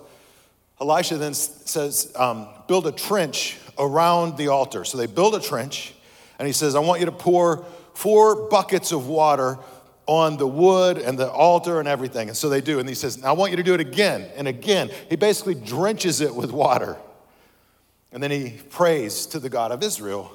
Elisha 0.80 1.18
then 1.18 1.34
says, 1.34 2.14
um, 2.16 2.48
Build 2.68 2.86
a 2.86 2.92
trench 2.92 3.58
around 3.80 4.38
the 4.38 4.50
altar. 4.50 4.86
So 4.86 5.00
they 5.00 5.08
build 5.08 5.34
a 5.34 5.40
trench, 5.40 5.96
and 6.38 6.46
he 6.46 6.54
says, 6.54 6.76
I 6.76 6.80
want 6.80 7.00
you 7.00 7.08
to 7.08 7.12
pour 7.12 7.66
four 7.96 8.50
buckets 8.50 8.92
of 8.92 9.08
water 9.08 9.58
on 10.06 10.38
the 10.38 10.48
wood 10.48 11.00
and 11.00 11.18
the 11.18 11.30
altar 11.32 11.80
and 11.80 11.88
everything. 11.88 12.28
And 12.28 12.38
so 12.38 12.50
they 12.50 12.62
do. 12.62 12.78
And 12.80 12.88
he 12.88 12.94
says, 12.94 13.24
I 13.24 13.32
want 13.32 13.50
you 13.50 13.58
to 13.58 13.64
do 13.64 13.74
it 13.74 13.80
again 13.80 14.30
and 14.36 14.48
again. 14.48 14.92
He 15.10 15.16
basically 15.16 15.56
drenches 15.56 16.22
it 16.22 16.36
with 16.36 16.52
water. 16.52 16.98
And 18.12 18.22
then 18.22 18.32
he 18.32 18.60
prays 18.70 19.26
to 19.28 19.40
the 19.40 19.50
God 19.50 19.72
of 19.72 19.84
Israel. 19.84 20.32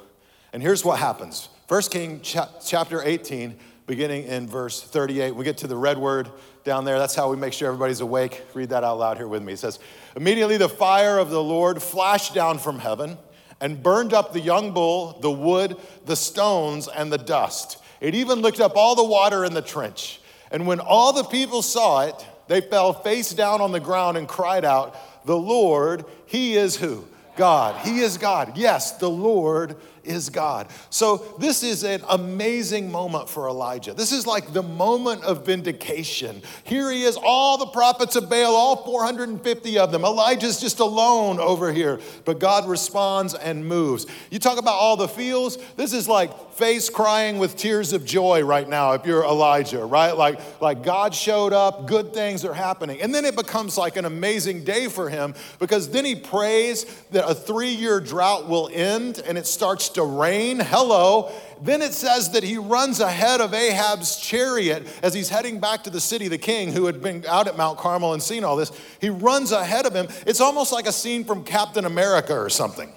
And 0.52 0.62
here's 0.62 0.85
what 0.85 0.99
happens 0.99 1.49
1 1.68 1.83
King 1.83 2.21
chapter 2.23 3.02
18, 3.02 3.56
beginning 3.87 4.25
in 4.25 4.49
verse 4.49 4.83
38. 4.83 5.35
We 5.35 5.45
get 5.45 5.59
to 5.59 5.66
the 5.66 5.76
red 5.76 5.99
word 5.99 6.30
down 6.64 6.85
there. 6.85 6.99
That's 6.99 7.14
how 7.14 7.30
we 7.30 7.37
make 7.37 7.52
sure 7.52 7.68
everybody's 7.68 8.00
awake. 8.00 8.42
Read 8.54 8.71
that 8.71 8.85
out 8.85 8.99
loud 8.99 9.16
here 9.16 9.28
with 9.28 9.42
me. 9.42 9.52
It 9.52 9.59
says, 9.59 9.78
Immediately 10.16 10.56
the 10.56 10.68
fire 10.68 11.18
of 11.18 11.30
the 11.30 11.42
Lord 11.42 11.83
flashed 11.83 12.35
down 12.35 12.59
from 12.59 12.78
heaven 12.78 13.18
and 13.61 13.83
burned 13.83 14.12
up 14.12 14.33
the 14.33 14.40
young 14.40 14.73
bull, 14.73 15.18
the 15.21 15.30
wood, 15.30 15.76
the 16.04 16.16
stones, 16.16 16.88
and 16.88 17.12
the 17.12 17.18
dust. 17.18 17.78
It 18.00 18.14
even 18.14 18.42
licked 18.42 18.61
up 18.61 18.76
all 18.76 18.95
the 18.95 19.04
water 19.04 19.45
in 19.45 19.54
the 19.54 19.62
trench. 19.62 20.21
And 20.50 20.66
when 20.66 20.80
all 20.80 21.12
the 21.12 21.25
people 21.25 21.62
saw 21.62 22.02
it, 22.02 22.26
they 22.49 22.61
fell 22.61 22.92
face 22.92 23.33
down 23.33 23.61
on 23.61 23.73
the 23.73 23.80
ground 23.80 24.16
and 24.16 24.28
cried 24.28 24.64
out, 24.64 24.97
The 25.26 25.37
Lord, 25.37 26.04
He 26.26 26.56
is 26.56 26.76
who? 26.76 27.04
God. 27.37 27.76
He 27.87 28.00
is 28.00 28.19
God. 28.19 28.57
Yes, 28.57 28.93
the 28.93 29.11
Lord 29.11 29.76
is 30.06 30.30
God. 30.30 30.68
So, 30.90 31.34
this 31.38 31.62
is 31.62 31.84
an 31.84 32.02
amazing 32.08 32.90
moment 32.90 33.28
for 33.28 33.48
Elijah. 33.48 33.92
This 33.92 34.12
is 34.12 34.26
like 34.26 34.52
the 34.52 34.62
moment 34.62 35.25
of 35.25 35.44
vindication. 35.44 36.42
Here 36.64 36.90
he 36.90 37.02
is, 37.02 37.18
all 37.22 37.58
the 37.58 37.66
prophets 37.66 38.16
of 38.16 38.28
Baal, 38.30 38.54
all 38.54 38.76
450 38.84 39.78
of 39.78 39.92
them. 39.92 40.04
Elijah's 40.04 40.60
just 40.60 40.80
alone 40.80 41.38
over 41.38 41.72
here, 41.72 42.00
but 42.25 42.38
God 42.38 42.68
responds 42.68 43.34
and 43.34 43.66
moves. 43.66 44.06
You 44.30 44.38
talk 44.38 44.58
about 44.58 44.75
all 44.75 44.96
the 44.96 45.08
feels, 45.08 45.58
this 45.75 45.92
is 45.92 46.08
like 46.08 46.52
face 46.56 46.88
crying 46.88 47.38
with 47.38 47.54
tears 47.56 47.92
of 47.92 48.04
joy 48.06 48.42
right 48.42 48.66
now 48.66 48.92
if 48.92 49.04
you're 49.04 49.25
Elijah, 49.25 49.84
right? 49.84 50.16
Like, 50.16 50.40
like 50.60 50.82
God 50.82 51.14
showed 51.14 51.52
up, 51.52 51.86
good 51.86 52.14
things 52.14 52.44
are 52.46 52.54
happening. 52.54 53.02
And 53.02 53.14
then 53.14 53.26
it 53.26 53.36
becomes 53.36 53.76
like 53.76 53.96
an 53.96 54.06
amazing 54.06 54.64
day 54.64 54.88
for 54.88 55.10
him 55.10 55.34
because 55.58 55.90
then 55.90 56.06
he 56.06 56.14
prays 56.14 56.84
that 57.10 57.28
a 57.28 57.34
three 57.34 57.70
year 57.70 58.00
drought 58.00 58.48
will 58.48 58.70
end 58.72 59.22
and 59.26 59.36
it 59.36 59.46
starts 59.46 59.90
to 59.97 60.05
rain. 60.05 60.61
Hello. 60.61 61.31
Then 61.61 61.83
it 61.83 61.93
says 61.93 62.31
that 62.31 62.43
he 62.43 62.57
runs 62.57 63.00
ahead 63.00 63.41
of 63.41 63.53
Ahab's 63.53 64.17
chariot 64.17 64.87
as 65.03 65.12
he's 65.12 65.29
heading 65.29 65.61
back 65.61 65.85
to 65.85 65.91
the 65.91 66.00
city, 66.00 66.29
the 66.29 66.38
king 66.38 66.73
who 66.73 66.87
had 66.87 67.03
been 67.03 67.25
out 67.29 67.49
at 67.49 67.57
Mount 67.57 67.79
Carmel 67.79 68.12
and 68.12 68.23
seen 68.23 68.45
all 68.45 68.57
this. 68.57 68.73
He 69.00 69.11
runs 69.11 69.53
ahead 69.53 69.85
of 69.85 69.95
him. 69.95 70.09
It's 70.26 70.41
almost 70.41 70.73
like 70.73 70.87
a 70.87 70.93
scene 70.93 71.25
from 71.25 71.45
Captain 71.45 71.85
America 71.85 72.35
or 72.35 72.49
something. 72.49 72.93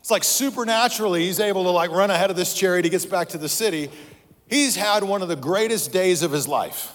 It's 0.00 0.10
like 0.10 0.24
supernaturally, 0.24 1.24
he's 1.24 1.40
able 1.40 1.64
to 1.64 1.70
like 1.70 1.90
run 1.90 2.10
ahead 2.10 2.30
of 2.30 2.36
this 2.36 2.54
chariot. 2.54 2.84
He 2.84 2.90
gets 2.90 3.06
back 3.06 3.30
to 3.30 3.38
the 3.38 3.48
city. 3.48 3.90
He's 4.48 4.76
had 4.76 5.02
one 5.02 5.22
of 5.22 5.28
the 5.28 5.36
greatest 5.36 5.92
days 5.92 6.22
of 6.22 6.30
his 6.30 6.46
life. 6.46 6.92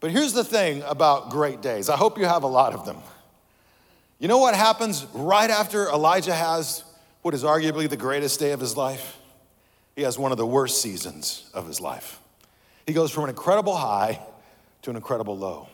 But 0.00 0.10
here's 0.10 0.32
the 0.32 0.44
thing 0.44 0.82
about 0.82 1.30
great 1.30 1.60
days 1.60 1.88
I 1.88 1.96
hope 1.96 2.18
you 2.18 2.24
have 2.24 2.42
a 2.42 2.48
lot 2.48 2.72
of 2.72 2.86
them. 2.86 2.98
You 4.18 4.28
know 4.28 4.38
what 4.38 4.54
happens 4.54 5.04
right 5.12 5.50
after 5.50 5.88
Elijah 5.88 6.34
has 6.34 6.84
what 7.22 7.34
is 7.34 7.44
arguably 7.44 7.88
the 7.88 7.96
greatest 7.96 8.38
day 8.38 8.52
of 8.52 8.60
his 8.60 8.76
life? 8.76 9.16
He 9.96 10.02
has 10.02 10.18
one 10.18 10.32
of 10.32 10.38
the 10.38 10.46
worst 10.46 10.82
seasons 10.82 11.50
of 11.54 11.66
his 11.66 11.80
life. 11.80 12.20
He 12.86 12.92
goes 12.92 13.10
from 13.10 13.24
an 13.24 13.30
incredible 13.30 13.76
high 13.76 14.20
to 14.82 14.90
an 14.90 14.96
incredible 14.96 15.36
low. 15.36 15.68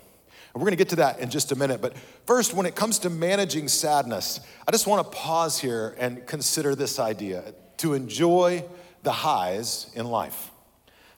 And 0.53 0.63
we're 0.63 0.67
going 0.67 0.73
to 0.73 0.77
get 0.77 0.91
to 0.91 0.97
that 0.97 1.21
in 1.21 1.31
just 1.31 1.53
a 1.53 1.57
minute. 1.57 1.81
But 1.81 1.97
first, 2.27 2.55
when 2.55 2.67
it 2.67 2.75
comes 2.75 2.99
to 3.01 3.11
managing 3.11 3.69
sadness, 3.69 4.41
I 4.67 4.73
just 4.73 4.87
want 4.87 5.05
to 5.05 5.17
pause 5.17 5.59
here 5.59 5.95
and 5.99 6.27
consider 6.27 6.75
this 6.75 6.99
idea 6.99 7.55
to 7.79 7.95
enjoy 7.95 8.65
the 9.03 9.13
highs 9.13 9.91
in 9.95 10.07
life. 10.07 10.51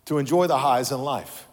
To 0.07 0.19
enjoy 0.19 0.47
the 0.47 0.59
highs 0.59 0.93
in 0.93 1.01
life. 1.01 1.47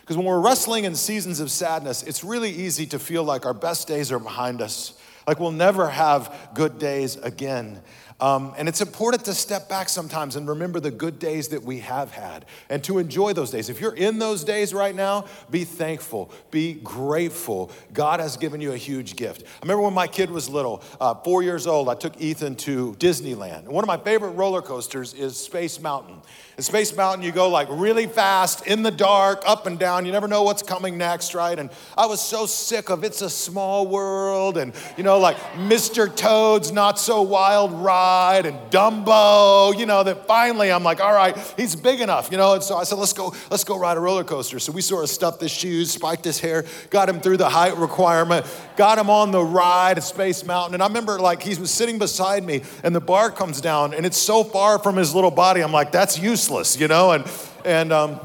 Because 0.00 0.16
when 0.16 0.26
we're 0.26 0.40
wrestling 0.40 0.84
in 0.84 0.94
seasons 0.94 1.40
of 1.40 1.50
sadness, 1.50 2.02
it's 2.02 2.22
really 2.22 2.50
easy 2.50 2.84
to 2.86 2.98
feel 2.98 3.24
like 3.24 3.46
our 3.46 3.54
best 3.54 3.88
days 3.88 4.12
are 4.12 4.18
behind 4.18 4.60
us, 4.60 4.92
like 5.26 5.40
we'll 5.40 5.50
never 5.50 5.88
have 5.88 6.50
good 6.54 6.78
days 6.78 7.16
again. 7.16 7.80
Um, 8.20 8.54
and 8.56 8.68
it's 8.68 8.80
important 8.80 9.24
to 9.24 9.34
step 9.34 9.68
back 9.68 9.88
sometimes 9.88 10.36
and 10.36 10.46
remember 10.46 10.78
the 10.78 10.92
good 10.92 11.18
days 11.18 11.48
that 11.48 11.64
we 11.64 11.80
have 11.80 12.12
had 12.12 12.46
and 12.70 12.82
to 12.84 12.98
enjoy 12.98 13.32
those 13.32 13.50
days. 13.50 13.68
If 13.68 13.80
you're 13.80 13.94
in 13.94 14.20
those 14.20 14.44
days 14.44 14.72
right 14.72 14.94
now, 14.94 15.24
be 15.50 15.64
thankful, 15.64 16.32
be 16.52 16.74
grateful. 16.74 17.72
God 17.92 18.20
has 18.20 18.36
given 18.36 18.60
you 18.60 18.72
a 18.72 18.76
huge 18.76 19.16
gift. 19.16 19.42
I 19.42 19.64
remember 19.64 19.82
when 19.82 19.94
my 19.94 20.06
kid 20.06 20.30
was 20.30 20.48
little, 20.48 20.82
uh, 21.00 21.14
four 21.16 21.42
years 21.42 21.66
old, 21.66 21.88
I 21.88 21.96
took 21.96 22.20
Ethan 22.20 22.54
to 22.56 22.92
Disneyland. 23.00 23.64
One 23.64 23.82
of 23.82 23.88
my 23.88 23.98
favorite 23.98 24.30
roller 24.30 24.62
coasters 24.62 25.12
is 25.12 25.36
Space 25.36 25.80
Mountain. 25.80 26.22
In 26.56 26.62
Space 26.62 26.96
Mountain, 26.96 27.24
you 27.24 27.32
go 27.32 27.48
like 27.48 27.66
really 27.68 28.06
fast 28.06 28.64
in 28.68 28.84
the 28.84 28.92
dark, 28.92 29.42
up 29.44 29.66
and 29.66 29.76
down. 29.76 30.06
You 30.06 30.12
never 30.12 30.28
know 30.28 30.44
what's 30.44 30.62
coming 30.62 30.96
next, 30.96 31.34
right? 31.34 31.58
And 31.58 31.68
I 31.98 32.06
was 32.06 32.20
so 32.20 32.46
sick 32.46 32.90
of 32.90 33.02
It's 33.02 33.22
a 33.22 33.30
Small 33.30 33.88
World 33.88 34.56
and, 34.56 34.72
you 34.96 35.02
know, 35.02 35.18
like 35.18 35.36
Mr. 35.56 36.14
Toad's 36.14 36.70
Not 36.70 37.00
So 37.00 37.22
Wild 37.22 37.72
Ride 37.72 38.04
and 38.44 38.56
Dumbo, 38.70 39.76
you 39.78 39.86
know, 39.86 40.02
that 40.02 40.26
finally 40.26 40.70
I'm 40.70 40.82
like, 40.82 41.00
all 41.00 41.12
right, 41.12 41.36
he's 41.56 41.74
big 41.74 42.00
enough, 42.00 42.30
you 42.30 42.36
know? 42.36 42.54
And 42.54 42.62
so 42.62 42.76
I 42.76 42.84
said, 42.84 42.98
let's 42.98 43.12
go, 43.12 43.34
let's 43.50 43.64
go 43.64 43.78
ride 43.78 43.96
a 43.96 44.00
roller 44.00 44.24
coaster. 44.24 44.58
So 44.58 44.72
we 44.72 44.80
sort 44.80 45.04
of 45.04 45.10
stuffed 45.10 45.40
his 45.40 45.50
shoes, 45.50 45.90
spiked 45.90 46.24
his 46.24 46.38
hair, 46.40 46.64
got 46.90 47.08
him 47.08 47.20
through 47.20 47.38
the 47.38 47.48
height 47.48 47.76
requirement, 47.76 48.46
got 48.76 48.98
him 48.98 49.10
on 49.10 49.30
the 49.30 49.42
ride 49.42 49.98
at 49.98 50.04
Space 50.04 50.44
Mountain. 50.44 50.74
And 50.74 50.82
I 50.82 50.86
remember 50.86 51.18
like 51.18 51.42
he 51.42 51.54
was 51.58 51.70
sitting 51.70 51.98
beside 51.98 52.44
me 52.44 52.62
and 52.82 52.94
the 52.94 53.00
bar 53.00 53.30
comes 53.30 53.60
down 53.60 53.94
and 53.94 54.06
it's 54.06 54.18
so 54.18 54.44
far 54.44 54.78
from 54.78 54.96
his 54.96 55.14
little 55.14 55.30
body. 55.30 55.62
I'm 55.62 55.72
like, 55.72 55.90
that's 55.90 56.18
useless 56.18 56.34
useless, 56.34 56.80
you 56.80 56.88
know? 56.88 57.12
And, 57.12 57.24
and 57.64 57.92
um, 57.92 58.20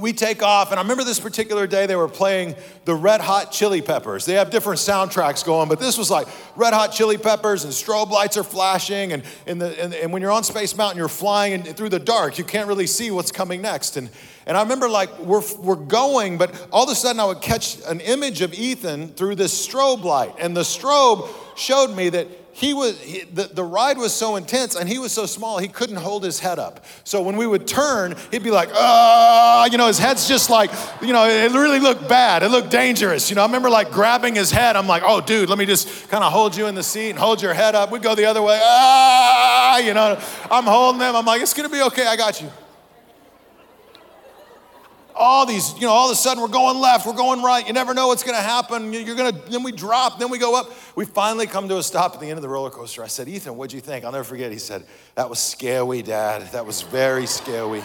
we 0.00 0.14
take 0.14 0.42
off, 0.42 0.70
and 0.70 0.80
I 0.80 0.82
remember 0.82 1.04
this 1.04 1.20
particular 1.20 1.66
day 1.66 1.84
they 1.84 1.96
were 1.96 2.08
playing 2.08 2.54
the 2.86 2.94
Red 2.94 3.20
Hot 3.20 3.52
Chili 3.52 3.82
Peppers. 3.82 4.24
They 4.24 4.34
have 4.34 4.48
different 4.48 4.80
soundtracks 4.80 5.44
going, 5.44 5.68
but 5.68 5.80
this 5.80 5.98
was 5.98 6.10
like 6.10 6.28
Red 6.56 6.72
Hot 6.72 6.92
Chili 6.92 7.18
Peppers, 7.18 7.64
and 7.64 7.72
strobe 7.72 8.10
lights 8.10 8.38
are 8.38 8.42
flashing. 8.42 9.12
And, 9.12 9.22
in 9.46 9.58
the, 9.58 9.78
and, 9.82 9.92
and 9.92 10.10
when 10.10 10.22
you're 10.22 10.30
on 10.30 10.44
Space 10.44 10.74
Mountain, 10.78 10.96
you're 10.96 11.08
flying 11.08 11.52
and 11.52 11.76
through 11.76 11.90
the 11.90 11.98
dark. 11.98 12.38
You 12.38 12.44
can't 12.44 12.68
really 12.68 12.86
see 12.86 13.10
what's 13.10 13.30
coming 13.30 13.60
next. 13.60 13.98
And, 13.98 14.08
and 14.46 14.56
I 14.56 14.62
remember 14.62 14.88
like 14.88 15.18
we're, 15.18 15.42
we're 15.58 15.76
going, 15.76 16.38
but 16.38 16.68
all 16.72 16.84
of 16.84 16.90
a 16.90 16.94
sudden 16.94 17.20
I 17.20 17.26
would 17.26 17.42
catch 17.42 17.76
an 17.86 18.00
image 18.00 18.40
of 18.40 18.54
Ethan 18.54 19.08
through 19.08 19.34
this 19.34 19.66
strobe 19.66 20.04
light. 20.04 20.34
And 20.38 20.56
the 20.56 20.62
strobe 20.62 21.28
showed 21.54 21.94
me 21.94 22.08
that 22.08 22.28
he 22.52 22.74
was 22.74 23.00
he, 23.00 23.22
the, 23.22 23.44
the 23.44 23.64
ride 23.64 23.98
was 23.98 24.12
so 24.12 24.36
intense 24.36 24.76
and 24.76 24.88
he 24.88 24.98
was 24.98 25.10
so 25.10 25.26
small 25.26 25.58
he 25.58 25.68
couldn't 25.68 25.96
hold 25.96 26.22
his 26.22 26.38
head 26.38 26.58
up. 26.58 26.84
So 27.04 27.22
when 27.22 27.36
we 27.36 27.46
would 27.46 27.66
turn 27.66 28.14
he'd 28.30 28.42
be 28.42 28.50
like 28.50 28.68
ah 28.74 29.66
you 29.66 29.78
know 29.78 29.86
his 29.86 29.98
head's 29.98 30.28
just 30.28 30.50
like 30.50 30.70
you 31.00 31.12
know 31.12 31.26
it 31.26 31.52
really 31.52 31.80
looked 31.80 32.08
bad. 32.08 32.42
It 32.42 32.50
looked 32.50 32.70
dangerous 32.70 33.30
you 33.30 33.36
know. 33.36 33.42
I 33.42 33.46
remember 33.46 33.70
like 33.70 33.90
grabbing 33.90 34.34
his 34.34 34.50
head. 34.50 34.76
I'm 34.76 34.86
like 34.86 35.02
oh 35.04 35.20
dude 35.20 35.48
let 35.48 35.58
me 35.58 35.66
just 35.66 36.08
kind 36.08 36.22
of 36.22 36.32
hold 36.32 36.56
you 36.56 36.66
in 36.66 36.74
the 36.74 36.82
seat 36.82 37.10
and 37.10 37.18
hold 37.18 37.42
your 37.42 37.54
head 37.54 37.74
up. 37.74 37.90
We'd 37.90 38.02
go 38.02 38.14
the 38.14 38.26
other 38.26 38.42
way 38.42 38.60
ah 38.62 39.78
you 39.78 39.94
know. 39.94 40.20
I'm 40.50 40.64
holding 40.64 41.00
him. 41.00 41.16
I'm 41.16 41.24
like 41.24 41.42
it's 41.42 41.54
gonna 41.54 41.68
be 41.68 41.82
okay. 41.82 42.06
I 42.06 42.16
got 42.16 42.40
you 42.40 42.50
all 45.22 45.46
these, 45.46 45.72
you 45.74 45.82
know, 45.82 45.92
all 45.92 46.08
of 46.08 46.12
a 46.12 46.16
sudden 46.16 46.42
we're 46.42 46.48
going 46.48 46.80
left, 46.80 47.06
we're 47.06 47.12
going 47.12 47.44
right. 47.44 47.64
You 47.64 47.72
never 47.72 47.94
know 47.94 48.08
what's 48.08 48.24
going 48.24 48.36
to 48.36 48.42
happen. 48.42 48.92
You're 48.92 49.14
going 49.14 49.32
to, 49.32 49.50
then 49.50 49.62
we 49.62 49.70
drop, 49.70 50.18
then 50.18 50.30
we 50.30 50.38
go 50.38 50.56
up. 50.56 50.72
We 50.96 51.04
finally 51.04 51.46
come 51.46 51.68
to 51.68 51.78
a 51.78 51.82
stop 51.82 52.14
at 52.14 52.20
the 52.20 52.26
end 52.26 52.38
of 52.38 52.42
the 52.42 52.48
roller 52.48 52.70
coaster. 52.70 53.04
I 53.04 53.06
said, 53.06 53.28
Ethan, 53.28 53.56
what'd 53.56 53.72
you 53.72 53.80
think? 53.80 54.04
I'll 54.04 54.10
never 54.10 54.24
forget. 54.24 54.50
He 54.50 54.58
said, 54.58 54.84
That 55.14 55.30
was 55.30 55.38
scary, 55.38 56.02
Dad. 56.02 56.50
That 56.50 56.66
was 56.66 56.82
very 56.82 57.26
scary. 57.26 57.84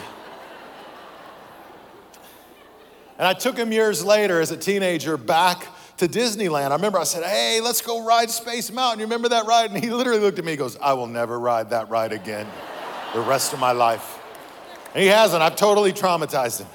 and 3.20 3.27
I 3.27 3.34
took 3.34 3.56
him 3.56 3.72
years 3.72 4.03
later 4.03 4.41
as 4.41 4.50
a 4.50 4.58
teenager 4.58 5.15
back 5.15 5.67
to 5.98 6.08
Disneyland. 6.08 6.72
I 6.72 6.75
remember 6.75 6.98
I 6.98 7.03
said, 7.03 7.24
Hey, 7.24 7.62
let's 7.62 7.84
go 7.84 8.03
ride 8.03 8.32
Space 8.32 8.72
Mountain. 8.72 9.00
You 9.00 9.06
remember 9.06 9.29
that 9.29 9.46
ride? 9.46 9.70
And 9.72 9.84
he 9.84 9.91
literally 9.91 10.22
looked 10.22 10.39
at 10.39 10.46
me 10.46 10.53
and 10.53 10.60
goes, 10.60 10.75
I 10.77 10.94
will 10.94 11.06
never 11.06 11.39
ride 11.39 11.70
that 11.70 11.91
ride 11.91 12.13
again 12.13 12.48
the 13.13 13.22
rest 13.22 13.53
of 13.53 13.60
my 13.60 13.74
life. 13.74 14.20
And 14.96 15.03
he 15.03 15.10
hasn't. 15.10 15.44
I've 15.44 15.56
totally 15.56 15.94
traumatized 15.94 16.62
him. 16.62 16.67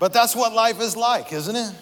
But 0.00 0.14
that's 0.14 0.34
what 0.34 0.54
life 0.54 0.80
is 0.80 0.96
like, 0.96 1.30
isn't 1.30 1.54
it? 1.54 1.74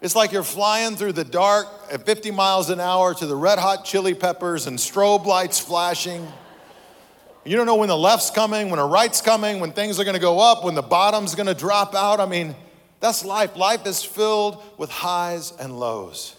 It's 0.00 0.16
like 0.16 0.32
you're 0.32 0.42
flying 0.42 0.96
through 0.96 1.12
the 1.12 1.22
dark 1.22 1.68
at 1.88 2.04
50 2.04 2.32
miles 2.32 2.68
an 2.68 2.80
hour 2.80 3.14
to 3.14 3.26
the 3.26 3.36
red 3.36 3.60
hot 3.60 3.84
chili 3.84 4.12
peppers 4.12 4.66
and 4.66 4.76
strobe 4.76 5.24
lights 5.24 5.60
flashing. 5.60 6.26
You 7.44 7.56
don't 7.56 7.66
know 7.66 7.76
when 7.76 7.88
the 7.88 7.96
left's 7.96 8.30
coming, 8.30 8.70
when 8.70 8.78
the 8.78 8.88
right's 8.88 9.20
coming, 9.20 9.60
when 9.60 9.70
things 9.70 10.00
are 10.00 10.04
gonna 10.04 10.18
go 10.18 10.40
up, 10.40 10.64
when 10.64 10.74
the 10.74 10.82
bottom's 10.82 11.36
gonna 11.36 11.54
drop 11.54 11.94
out. 11.94 12.18
I 12.18 12.26
mean, 12.26 12.56
that's 12.98 13.24
life. 13.24 13.54
Life 13.54 13.86
is 13.86 14.02
filled 14.02 14.60
with 14.76 14.90
highs 14.90 15.52
and 15.60 15.78
lows. 15.78 16.34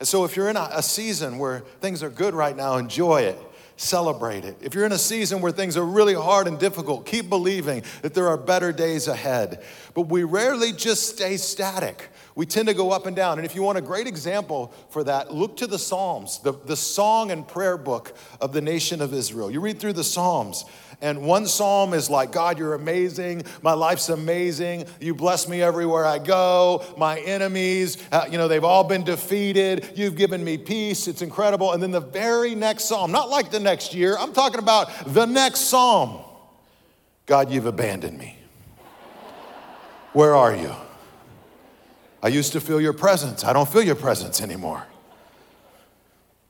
And 0.00 0.08
so 0.08 0.24
if 0.24 0.34
you're 0.34 0.50
in 0.50 0.56
a, 0.56 0.68
a 0.72 0.82
season 0.82 1.38
where 1.38 1.60
things 1.80 2.02
are 2.02 2.10
good 2.10 2.34
right 2.34 2.56
now, 2.56 2.76
enjoy 2.76 3.22
it 3.22 3.38
celebrate 3.76 4.44
it. 4.44 4.56
If 4.60 4.74
you're 4.74 4.86
in 4.86 4.92
a 4.92 4.98
season 4.98 5.40
where 5.40 5.52
things 5.52 5.76
are 5.76 5.84
really 5.84 6.14
hard 6.14 6.46
and 6.46 6.58
difficult, 6.58 7.06
keep 7.06 7.28
believing 7.28 7.82
that 8.02 8.14
there 8.14 8.28
are 8.28 8.36
better 8.36 8.72
days 8.72 9.08
ahead. 9.08 9.62
But 9.94 10.02
we 10.02 10.24
rarely 10.24 10.72
just 10.72 11.08
stay 11.08 11.36
static. 11.36 12.08
We 12.34 12.46
tend 12.46 12.68
to 12.68 12.74
go 12.74 12.90
up 12.90 13.06
and 13.06 13.14
down. 13.14 13.38
And 13.38 13.44
if 13.44 13.54
you 13.54 13.62
want 13.62 13.78
a 13.78 13.82
great 13.82 14.06
example 14.06 14.72
for 14.90 15.04
that, 15.04 15.32
look 15.32 15.56
to 15.58 15.66
the 15.66 15.78
Psalms, 15.78 16.38
the, 16.38 16.52
the 16.52 16.76
song 16.76 17.30
and 17.30 17.46
prayer 17.46 17.76
book 17.76 18.16
of 18.40 18.52
the 18.52 18.60
nation 18.60 19.02
of 19.02 19.12
Israel. 19.12 19.50
You 19.50 19.60
read 19.60 19.78
through 19.78 19.94
the 19.94 20.04
Psalms, 20.04 20.64
and 21.02 21.20
one 21.20 21.46
psalm 21.46 21.92
is 21.92 22.08
like, 22.08 22.30
God, 22.30 22.58
you're 22.58 22.74
amazing. 22.74 23.42
My 23.60 23.72
life's 23.72 24.08
amazing. 24.08 24.86
You 25.00 25.14
bless 25.14 25.48
me 25.48 25.60
everywhere 25.60 26.06
I 26.06 26.18
go. 26.18 26.84
My 26.96 27.18
enemies, 27.18 27.98
uh, 28.12 28.26
you 28.30 28.38
know, 28.38 28.46
they've 28.46 28.62
all 28.62 28.84
been 28.84 29.02
defeated. 29.02 29.90
You've 29.96 30.14
given 30.16 30.42
me 30.42 30.56
peace. 30.56 31.08
It's 31.08 31.20
incredible. 31.20 31.72
And 31.72 31.82
then 31.82 31.90
the 31.90 32.00
very 32.00 32.54
next 32.54 32.84
psalm, 32.84 33.10
not 33.10 33.28
like 33.28 33.50
the 33.50 33.60
next 33.60 33.92
year, 33.92 34.16
I'm 34.16 34.32
talking 34.32 34.60
about 34.60 34.90
the 35.04 35.26
next 35.26 35.62
psalm. 35.62 36.22
God, 37.26 37.50
you've 37.50 37.66
abandoned 37.66 38.16
me. 38.16 38.38
Where 40.12 40.36
are 40.36 40.54
you? 40.54 40.72
I 42.22 42.28
used 42.28 42.52
to 42.52 42.60
feel 42.60 42.80
your 42.80 42.92
presence. 42.92 43.42
I 43.42 43.52
don't 43.52 43.68
feel 43.68 43.82
your 43.82 43.96
presence 43.96 44.40
anymore. 44.40 44.86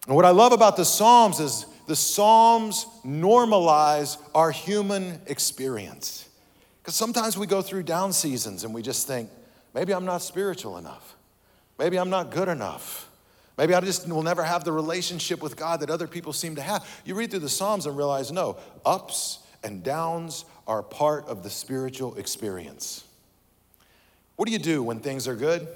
And 0.06 0.14
what 0.14 0.25
I 0.25 0.30
love 0.30 0.52
about 0.52 0.76
the 0.76 0.85
Psalms 0.85 1.40
is 1.40 1.64
the 1.92 1.96
Psalms 1.96 2.87
normalize 3.04 4.16
our 4.34 4.50
human 4.50 5.20
experience. 5.26 6.26
Because 6.80 6.94
sometimes 6.94 7.37
we 7.37 7.46
go 7.46 7.61
through 7.61 7.82
down 7.82 8.14
seasons 8.14 8.64
and 8.64 8.72
we 8.72 8.80
just 8.80 9.06
think, 9.06 9.28
maybe 9.75 9.92
I'm 9.92 10.06
not 10.06 10.22
spiritual 10.22 10.78
enough. 10.78 11.14
Maybe 11.78 11.99
I'm 11.99 12.08
not 12.08 12.30
good 12.30 12.49
enough. 12.49 13.11
Maybe 13.58 13.75
I 13.75 13.80
just 13.82 14.08
will 14.08 14.22
never 14.22 14.42
have 14.42 14.64
the 14.64 14.72
relationship 14.72 15.42
with 15.42 15.54
God 15.54 15.80
that 15.80 15.90
other 15.90 16.06
people 16.06 16.32
seem 16.32 16.56
to 16.56 16.62
have. 16.62 16.88
You 17.04 17.14
read 17.14 17.30
through 17.30 17.40
the 17.40 17.50
Psalms 17.50 17.84
and 17.84 17.94
realize 17.94 18.32
no, 18.32 18.56
ups 18.87 19.40
and 19.62 19.82
downs 19.82 20.46
are 20.66 20.82
part 20.82 21.26
of 21.26 21.42
the 21.42 21.50
spiritual 21.50 22.14
experience. 22.14 23.04
What 24.37 24.46
do 24.46 24.52
you 24.52 24.58
do 24.58 24.82
when 24.82 25.00
things 25.00 25.28
are 25.28 25.37
good? 25.37 25.68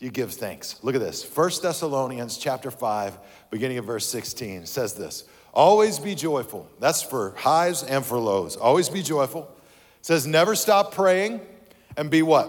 You 0.00 0.10
give 0.10 0.34
thanks. 0.34 0.78
Look 0.82 0.94
at 0.94 1.00
this. 1.00 1.24
1 1.34 1.50
Thessalonians 1.62 2.36
chapter 2.36 2.70
5, 2.70 3.16
beginning 3.48 3.78
of 3.78 3.86
verse 3.86 4.04
16 4.06 4.66
says 4.66 4.92
this. 4.92 5.24
Always 5.56 5.98
be 5.98 6.14
joyful. 6.14 6.68
That's 6.80 7.00
for 7.02 7.32
highs 7.38 7.82
and 7.82 8.04
for 8.04 8.18
lows. 8.18 8.56
Always 8.56 8.90
be 8.90 9.02
joyful. 9.02 9.50
It 10.00 10.06
says 10.06 10.26
never 10.26 10.54
stop 10.54 10.92
praying 10.92 11.40
and 11.96 12.10
be 12.10 12.20
what? 12.20 12.48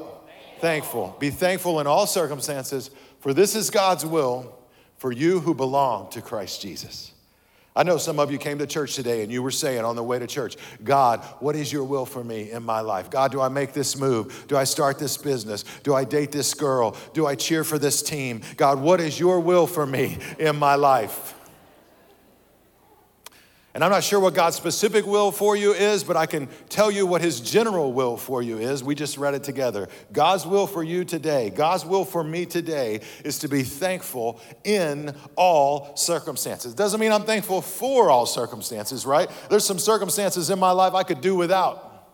Thankful. 0.59 0.59
thankful. 0.59 1.15
Be 1.17 1.29
thankful 1.29 1.79
in 1.79 1.87
all 1.87 2.05
circumstances, 2.05 2.91
for 3.21 3.33
this 3.33 3.55
is 3.55 3.69
God's 3.69 4.05
will 4.05 4.53
for 4.97 5.13
you 5.13 5.39
who 5.39 5.55
belong 5.55 6.09
to 6.11 6.21
Christ 6.21 6.61
Jesus. 6.61 7.13
I 7.77 7.83
know 7.83 7.97
some 7.97 8.19
of 8.19 8.29
you 8.29 8.37
came 8.37 8.57
to 8.57 8.67
church 8.67 8.95
today 8.95 9.23
and 9.23 9.31
you 9.31 9.41
were 9.41 9.51
saying 9.51 9.85
on 9.85 9.95
the 9.95 10.03
way 10.03 10.19
to 10.19 10.27
church, 10.27 10.57
God, 10.83 11.23
what 11.39 11.55
is 11.55 11.71
your 11.71 11.85
will 11.85 12.05
for 12.05 12.25
me 12.25 12.51
in 12.51 12.63
my 12.63 12.81
life? 12.81 13.09
God, 13.09 13.31
do 13.31 13.39
I 13.39 13.47
make 13.47 13.71
this 13.71 13.97
move? 13.97 14.45
Do 14.49 14.57
I 14.57 14.65
start 14.65 14.99
this 14.99 15.15
business? 15.15 15.63
Do 15.83 15.93
I 15.93 16.03
date 16.03 16.33
this 16.33 16.53
girl? 16.53 16.97
Do 17.13 17.25
I 17.25 17.35
cheer 17.35 17.63
for 17.63 17.79
this 17.79 18.01
team? 18.01 18.41
God, 18.57 18.81
what 18.81 18.99
is 18.99 19.17
your 19.17 19.39
will 19.39 19.65
for 19.65 19.85
me 19.85 20.17
in 20.39 20.57
my 20.57 20.75
life? 20.75 21.35
And 23.77 23.83
I'm 23.83 23.91
not 23.91 24.03
sure 24.03 24.19
what 24.19 24.33
God's 24.33 24.55
specific 24.55 25.05
will 25.05 25.31
for 25.31 25.55
you 25.55 25.71
is, 25.71 26.03
but 26.03 26.17
I 26.17 26.25
can 26.25 26.47
tell 26.67 26.89
you 26.89 27.05
what 27.05 27.21
His 27.21 27.39
general 27.39 27.93
will 27.93 28.17
for 28.17 28.41
you 28.41 28.57
is. 28.57 28.83
We 28.83 28.95
just 28.95 29.19
read 29.19 29.35
it 29.35 29.43
together. 29.43 29.87
God's 30.11 30.47
will 30.47 30.65
for 30.65 30.81
you 30.81 31.05
today, 31.05 31.51
God's 31.51 31.85
will 31.85 32.03
for 32.03 32.23
me 32.23 32.47
today 32.47 33.01
is 33.23 33.37
to 33.37 33.47
be 33.47 33.61
thankful 33.61 34.41
in 34.63 35.13
all 35.35 35.95
circumstances. 35.95 36.73
Doesn't 36.73 36.99
mean 36.99 37.11
I'm 37.11 37.21
thankful 37.21 37.61
for 37.61 38.09
all 38.09 38.25
circumstances, 38.25 39.05
right? 39.05 39.29
There's 39.47 39.63
some 39.67 39.77
circumstances 39.77 40.49
in 40.49 40.57
my 40.57 40.71
life 40.71 40.95
I 40.95 41.03
could 41.03 41.21
do 41.21 41.35
without. 41.35 42.09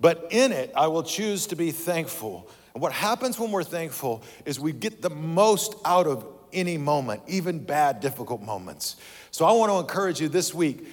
But 0.00 0.28
in 0.30 0.52
it, 0.52 0.72
I 0.74 0.86
will 0.86 1.02
choose 1.02 1.48
to 1.48 1.54
be 1.54 1.70
thankful. 1.70 2.48
And 2.72 2.80
what 2.80 2.92
happens 2.92 3.38
when 3.38 3.50
we're 3.50 3.62
thankful 3.62 4.22
is 4.46 4.58
we 4.58 4.72
get 4.72 5.02
the 5.02 5.10
most 5.10 5.74
out 5.84 6.06
of 6.06 6.26
any 6.52 6.78
moment, 6.78 7.22
even 7.28 7.58
bad, 7.58 8.00
difficult 8.00 8.42
moments. 8.42 8.96
So 9.30 9.44
I 9.44 9.52
want 9.52 9.70
to 9.70 9.78
encourage 9.78 10.20
you 10.20 10.28
this 10.28 10.52
week, 10.52 10.86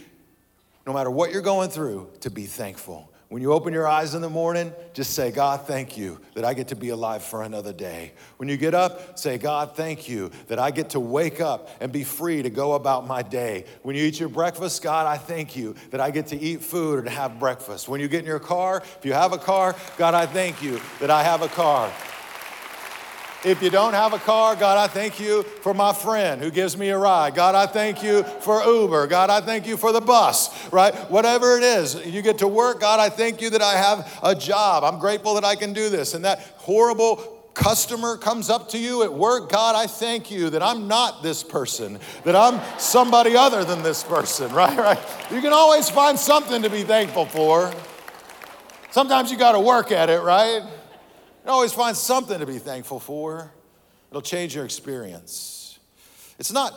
no 0.85 0.93
matter 0.93 1.09
what 1.09 1.31
you're 1.31 1.41
going 1.41 1.69
through, 1.69 2.09
to 2.21 2.29
be 2.29 2.45
thankful. 2.45 3.11
When 3.29 3.41
you 3.41 3.51
open 3.51 3.73
your 3.73 3.85
eyes 3.85 4.15
in 4.15 4.21
the 4.21 4.29
morning, 4.29 4.71
just 4.93 5.13
say, 5.13 5.31
God, 5.31 5.67
thank 5.67 5.97
you 5.97 6.21
that 6.33 6.45
I 6.45 6.53
get 6.53 6.69
to 6.69 6.77
be 6.77 6.89
alive 6.89 7.21
for 7.21 7.43
another 7.43 7.73
day. 7.73 8.13
When 8.37 8.47
you 8.47 8.55
get 8.55 8.73
up, 8.73 9.19
say, 9.19 9.37
God, 9.37 9.75
thank 9.75 10.07
you 10.07 10.31
that 10.47 10.59
I 10.59 10.71
get 10.71 10.91
to 10.91 11.01
wake 11.01 11.41
up 11.41 11.69
and 11.81 11.91
be 11.91 12.05
free 12.05 12.41
to 12.41 12.49
go 12.49 12.73
about 12.73 13.05
my 13.05 13.21
day. 13.21 13.65
When 13.81 13.97
you 13.97 14.05
eat 14.05 14.17
your 14.17 14.29
breakfast, 14.29 14.81
God, 14.81 15.07
I 15.07 15.17
thank 15.17 15.57
you 15.57 15.75
that 15.91 15.99
I 15.99 16.09
get 16.09 16.27
to 16.27 16.37
eat 16.37 16.61
food 16.61 16.99
and 16.99 17.09
have 17.09 17.37
breakfast. 17.37 17.89
When 17.89 17.99
you 17.99 18.07
get 18.07 18.21
in 18.21 18.25
your 18.25 18.39
car, 18.39 18.81
if 18.97 19.03
you 19.03 19.11
have 19.11 19.33
a 19.33 19.37
car, 19.37 19.75
God, 19.97 20.13
I 20.13 20.25
thank 20.25 20.61
you 20.63 20.79
that 21.01 21.11
I 21.11 21.21
have 21.23 21.41
a 21.41 21.49
car. 21.49 21.91
If 23.45 23.61
you 23.61 23.69
don't 23.69 23.93
have 23.93 24.13
a 24.13 24.17
car, 24.17 24.55
God, 24.55 24.77
I 24.77 24.91
thank 24.91 25.19
you 25.19 25.43
for 25.43 25.73
my 25.73 25.93
friend 25.93 26.41
who 26.41 26.49
gives 26.49 26.75
me 26.75 26.89
a 26.89 26.97
ride. 26.97 27.35
God, 27.35 27.53
I 27.53 27.67
thank 27.67 28.01
you 28.01 28.23
for 28.23 28.63
Uber. 28.63 29.05
God, 29.07 29.29
I 29.29 29.41
thank 29.41 29.67
you 29.67 29.77
for 29.77 29.91
the 29.91 30.01
bus, 30.01 30.71
right? 30.71 30.93
Whatever 31.11 31.55
it 31.57 31.63
is, 31.63 32.03
you 32.05 32.23
get 32.23 32.39
to 32.39 32.47
work. 32.47 32.79
God, 32.79 32.99
I 32.99 33.09
thank 33.09 33.39
you 33.39 33.51
that 33.51 33.61
I 33.61 33.73
have 33.73 34.19
a 34.23 34.33
job. 34.33 34.83
I'm 34.83 34.99
grateful 34.99 35.35
that 35.35 35.45
I 35.45 35.55
can 35.55 35.71
do 35.71 35.89
this. 35.89 36.15
And 36.15 36.25
that 36.25 36.39
horrible 36.57 37.37
customer 37.53 38.17
comes 38.17 38.49
up 38.49 38.69
to 38.69 38.77
you 38.77 39.03
at 39.03 39.13
work, 39.13 39.51
God, 39.51 39.75
I 39.75 39.87
thank 39.87 40.31
you 40.31 40.49
that 40.51 40.63
I'm 40.63 40.87
not 40.87 41.21
this 41.21 41.43
person, 41.43 41.99
that 42.23 42.35
I'm 42.35 42.59
somebody 42.79 43.35
other 43.35 43.63
than 43.63 43.83
this 43.83 44.03
person, 44.03 44.51
right? 44.53 44.77
Right? 44.77 44.99
You 45.31 45.41
can 45.41 45.53
always 45.53 45.89
find 45.89 46.17
something 46.17 46.61
to 46.63 46.69
be 46.69 46.83
thankful 46.83 47.25
for. 47.25 47.71
Sometimes 48.91 49.31
you 49.31 49.37
got 49.37 49.51
to 49.51 49.59
work 49.59 49.91
at 49.91 50.09
it, 50.09 50.21
right? 50.21 50.63
Always 51.47 51.71
find 51.73 51.95
something 51.95 52.39
to 52.39 52.45
be 52.45 52.59
thankful 52.59 52.99
for. 52.99 53.51
It'll 54.11 54.21
change 54.21 54.53
your 54.53 54.65
experience. 54.65 55.79
It's 56.39 56.51
not 56.51 56.73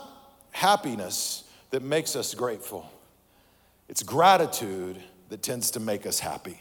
happiness 0.53 1.45
that 1.71 1.83
makes 1.83 2.17
us 2.17 2.35
grateful, 2.35 2.91
it's 3.89 4.03
gratitude 4.03 4.97
that 5.29 5.43
tends 5.43 5.73
to 5.73 5.81
make 5.81 6.07
us 6.07 6.19
happy. 6.19 6.61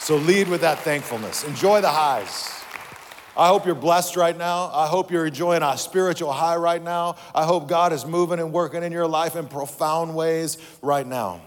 So 0.00 0.16
lead 0.16 0.48
with 0.48 0.62
that 0.62 0.80
thankfulness. 0.80 1.44
Enjoy 1.44 1.80
the 1.80 1.88
highs. 1.88 2.50
I 3.36 3.46
hope 3.46 3.64
you're 3.64 3.76
blessed 3.76 4.16
right 4.16 4.36
now. 4.36 4.68
I 4.72 4.88
hope 4.88 5.12
you're 5.12 5.26
enjoying 5.26 5.62
a 5.62 5.78
spiritual 5.78 6.32
high 6.32 6.56
right 6.56 6.82
now. 6.82 7.16
I 7.34 7.44
hope 7.44 7.68
God 7.68 7.92
is 7.92 8.04
moving 8.04 8.40
and 8.40 8.52
working 8.52 8.82
in 8.82 8.90
your 8.90 9.06
life 9.06 9.36
in 9.36 9.46
profound 9.46 10.16
ways 10.16 10.58
right 10.82 11.06
now. 11.06 11.40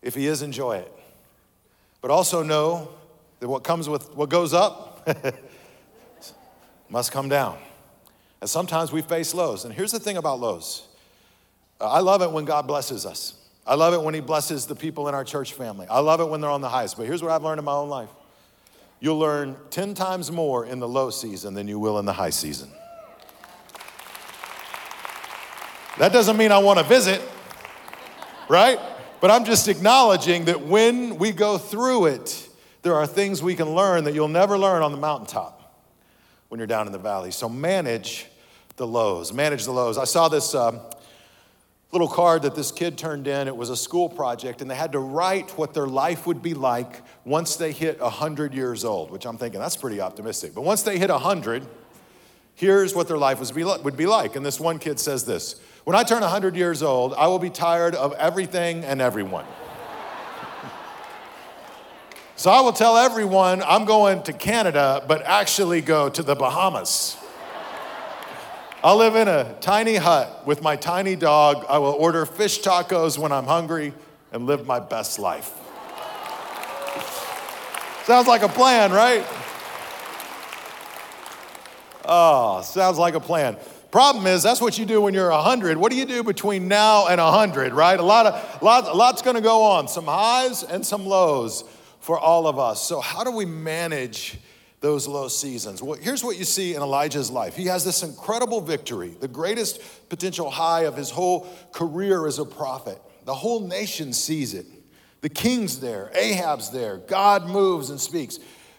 If 0.00 0.14
He 0.14 0.26
is, 0.26 0.40
enjoy 0.40 0.78
it. 0.78 0.92
But 2.00 2.10
also 2.10 2.42
know 2.42 2.88
what 3.40 3.64
comes 3.64 3.88
with 3.88 4.14
what 4.14 4.28
goes 4.28 4.52
up 4.52 5.08
must 6.88 7.12
come 7.12 7.28
down. 7.28 7.58
And 8.40 8.48
sometimes 8.48 8.92
we 8.92 9.02
face 9.02 9.34
lows. 9.34 9.64
And 9.64 9.74
here's 9.74 9.92
the 9.92 10.00
thing 10.00 10.16
about 10.16 10.40
lows 10.40 10.86
uh, 11.80 11.90
I 11.90 12.00
love 12.00 12.22
it 12.22 12.30
when 12.30 12.44
God 12.44 12.66
blesses 12.66 13.06
us. 13.06 13.34
I 13.66 13.74
love 13.74 13.94
it 13.94 14.02
when 14.02 14.14
He 14.14 14.20
blesses 14.20 14.66
the 14.66 14.74
people 14.74 15.08
in 15.08 15.14
our 15.14 15.24
church 15.24 15.52
family. 15.52 15.86
I 15.88 16.00
love 16.00 16.20
it 16.20 16.28
when 16.28 16.40
they're 16.40 16.50
on 16.50 16.60
the 16.60 16.68
highs. 16.68 16.94
But 16.94 17.06
here's 17.06 17.22
what 17.22 17.30
I've 17.30 17.42
learned 17.42 17.58
in 17.58 17.64
my 17.64 17.72
own 17.72 17.88
life 17.88 18.08
you'll 19.00 19.18
learn 19.18 19.56
10 19.70 19.94
times 19.94 20.32
more 20.32 20.66
in 20.66 20.80
the 20.80 20.88
low 20.88 21.08
season 21.10 21.54
than 21.54 21.68
you 21.68 21.78
will 21.78 22.00
in 22.00 22.04
the 22.04 22.12
high 22.12 22.30
season. 22.30 22.68
That 25.98 26.12
doesn't 26.12 26.36
mean 26.36 26.50
I 26.50 26.58
want 26.58 26.80
to 26.80 26.84
visit, 26.84 27.22
right? 28.48 28.78
But 29.20 29.30
I'm 29.30 29.44
just 29.44 29.68
acknowledging 29.68 30.46
that 30.46 30.62
when 30.62 31.16
we 31.18 31.32
go 31.32 31.58
through 31.58 32.06
it, 32.06 32.47
there 32.88 32.96
are 32.96 33.06
things 33.06 33.42
we 33.42 33.54
can 33.54 33.74
learn 33.74 34.04
that 34.04 34.14
you'll 34.14 34.28
never 34.28 34.56
learn 34.56 34.82
on 34.82 34.92
the 34.92 34.96
mountaintop 34.96 35.84
when 36.48 36.58
you're 36.58 36.66
down 36.66 36.86
in 36.86 36.92
the 36.92 36.98
valley. 36.98 37.30
So 37.30 37.46
manage 37.46 38.24
the 38.76 38.86
lows. 38.86 39.30
Manage 39.30 39.66
the 39.66 39.72
lows. 39.72 39.98
I 39.98 40.04
saw 40.04 40.28
this 40.28 40.54
um, 40.54 40.80
little 41.92 42.08
card 42.08 42.40
that 42.42 42.54
this 42.54 42.72
kid 42.72 42.96
turned 42.96 43.28
in. 43.28 43.46
It 43.46 43.54
was 43.54 43.68
a 43.68 43.76
school 43.76 44.08
project, 44.08 44.62
and 44.62 44.70
they 44.70 44.74
had 44.74 44.92
to 44.92 45.00
write 45.00 45.50
what 45.58 45.74
their 45.74 45.86
life 45.86 46.26
would 46.26 46.40
be 46.42 46.54
like 46.54 47.02
once 47.26 47.56
they 47.56 47.72
hit 47.72 48.00
100 48.00 48.54
years 48.54 48.86
old, 48.86 49.10
which 49.10 49.26
I'm 49.26 49.36
thinking 49.36 49.60
that's 49.60 49.76
pretty 49.76 50.00
optimistic. 50.00 50.54
But 50.54 50.62
once 50.62 50.80
they 50.82 50.98
hit 50.98 51.10
100, 51.10 51.66
here's 52.54 52.94
what 52.94 53.06
their 53.06 53.18
life 53.18 53.38
would 53.54 53.96
be 53.98 54.06
like. 54.06 54.34
And 54.34 54.46
this 54.46 54.58
one 54.58 54.78
kid 54.78 54.98
says 54.98 55.26
this 55.26 55.60
When 55.84 55.94
I 55.94 56.04
turn 56.04 56.22
100 56.22 56.56
years 56.56 56.82
old, 56.82 57.12
I 57.12 57.26
will 57.26 57.38
be 57.38 57.50
tired 57.50 57.94
of 57.94 58.14
everything 58.14 58.82
and 58.82 59.02
everyone. 59.02 59.44
So 62.38 62.52
I 62.52 62.60
will 62.60 62.72
tell 62.72 62.96
everyone 62.96 63.64
I'm 63.64 63.84
going 63.84 64.22
to 64.22 64.32
Canada, 64.32 65.04
but 65.08 65.22
actually 65.22 65.80
go 65.80 66.08
to 66.08 66.22
the 66.22 66.36
Bahamas. 66.36 67.16
I'll 68.84 68.96
live 68.96 69.16
in 69.16 69.26
a 69.26 69.56
tiny 69.60 69.96
hut 69.96 70.46
with 70.46 70.62
my 70.62 70.76
tiny 70.76 71.16
dog. 71.16 71.66
I 71.68 71.78
will 71.78 71.94
order 71.94 72.24
fish 72.24 72.60
tacos 72.60 73.18
when 73.18 73.32
I'm 73.32 73.46
hungry 73.46 73.92
and 74.30 74.46
live 74.46 74.68
my 74.68 74.78
best 74.78 75.18
life. 75.18 75.52
Sounds 78.04 78.28
like 78.28 78.42
a 78.42 78.48
plan, 78.48 78.92
right? 78.92 79.26
Oh, 82.04 82.62
sounds 82.62 82.98
like 82.98 83.14
a 83.14 83.20
plan. 83.20 83.56
Problem 83.90 84.28
is, 84.28 84.44
that's 84.44 84.60
what 84.60 84.78
you 84.78 84.86
do 84.86 85.00
when 85.00 85.12
you're 85.12 85.32
100. 85.32 85.76
What 85.76 85.90
do 85.90 85.98
you 85.98 86.04
do 86.04 86.22
between 86.22 86.68
now 86.68 87.08
and 87.08 87.20
100, 87.20 87.72
right? 87.72 87.98
A 87.98 88.02
lot 88.04 88.26
of, 88.26 88.62
lot, 88.62 88.96
lot's 88.96 89.22
gonna 89.22 89.40
go 89.40 89.62
on, 89.62 89.88
some 89.88 90.04
highs 90.04 90.62
and 90.62 90.86
some 90.86 91.04
lows 91.04 91.64
for 92.08 92.18
all 92.18 92.46
of 92.46 92.58
us. 92.58 92.80
So, 92.82 93.02
how 93.02 93.22
do 93.22 93.30
we 93.30 93.44
manage 93.44 94.38
those 94.80 95.06
low 95.06 95.28
seasons? 95.28 95.82
Well, 95.82 95.98
here's 96.00 96.24
what 96.24 96.38
you 96.38 96.44
see 96.44 96.74
in 96.74 96.80
Elijah's 96.80 97.30
life. 97.30 97.54
He 97.54 97.66
has 97.66 97.84
this 97.84 98.02
incredible 98.02 98.62
victory, 98.62 99.14
the 99.20 99.28
greatest 99.28 100.08
potential 100.08 100.48
high 100.48 100.84
of 100.84 100.96
his 100.96 101.10
whole 101.10 101.46
career 101.70 102.26
as 102.26 102.38
a 102.38 102.46
prophet. 102.46 102.98
The 103.26 103.34
whole 103.34 103.60
nation 103.60 104.14
sees 104.14 104.54
it. 104.54 104.64
The 105.20 105.28
king's 105.28 105.80
there, 105.80 106.10
Ahab's 106.14 106.70
there, 106.70 106.96
God 106.96 107.46
moves 107.46 107.90
and 107.90 108.00
speaks. 108.00 108.38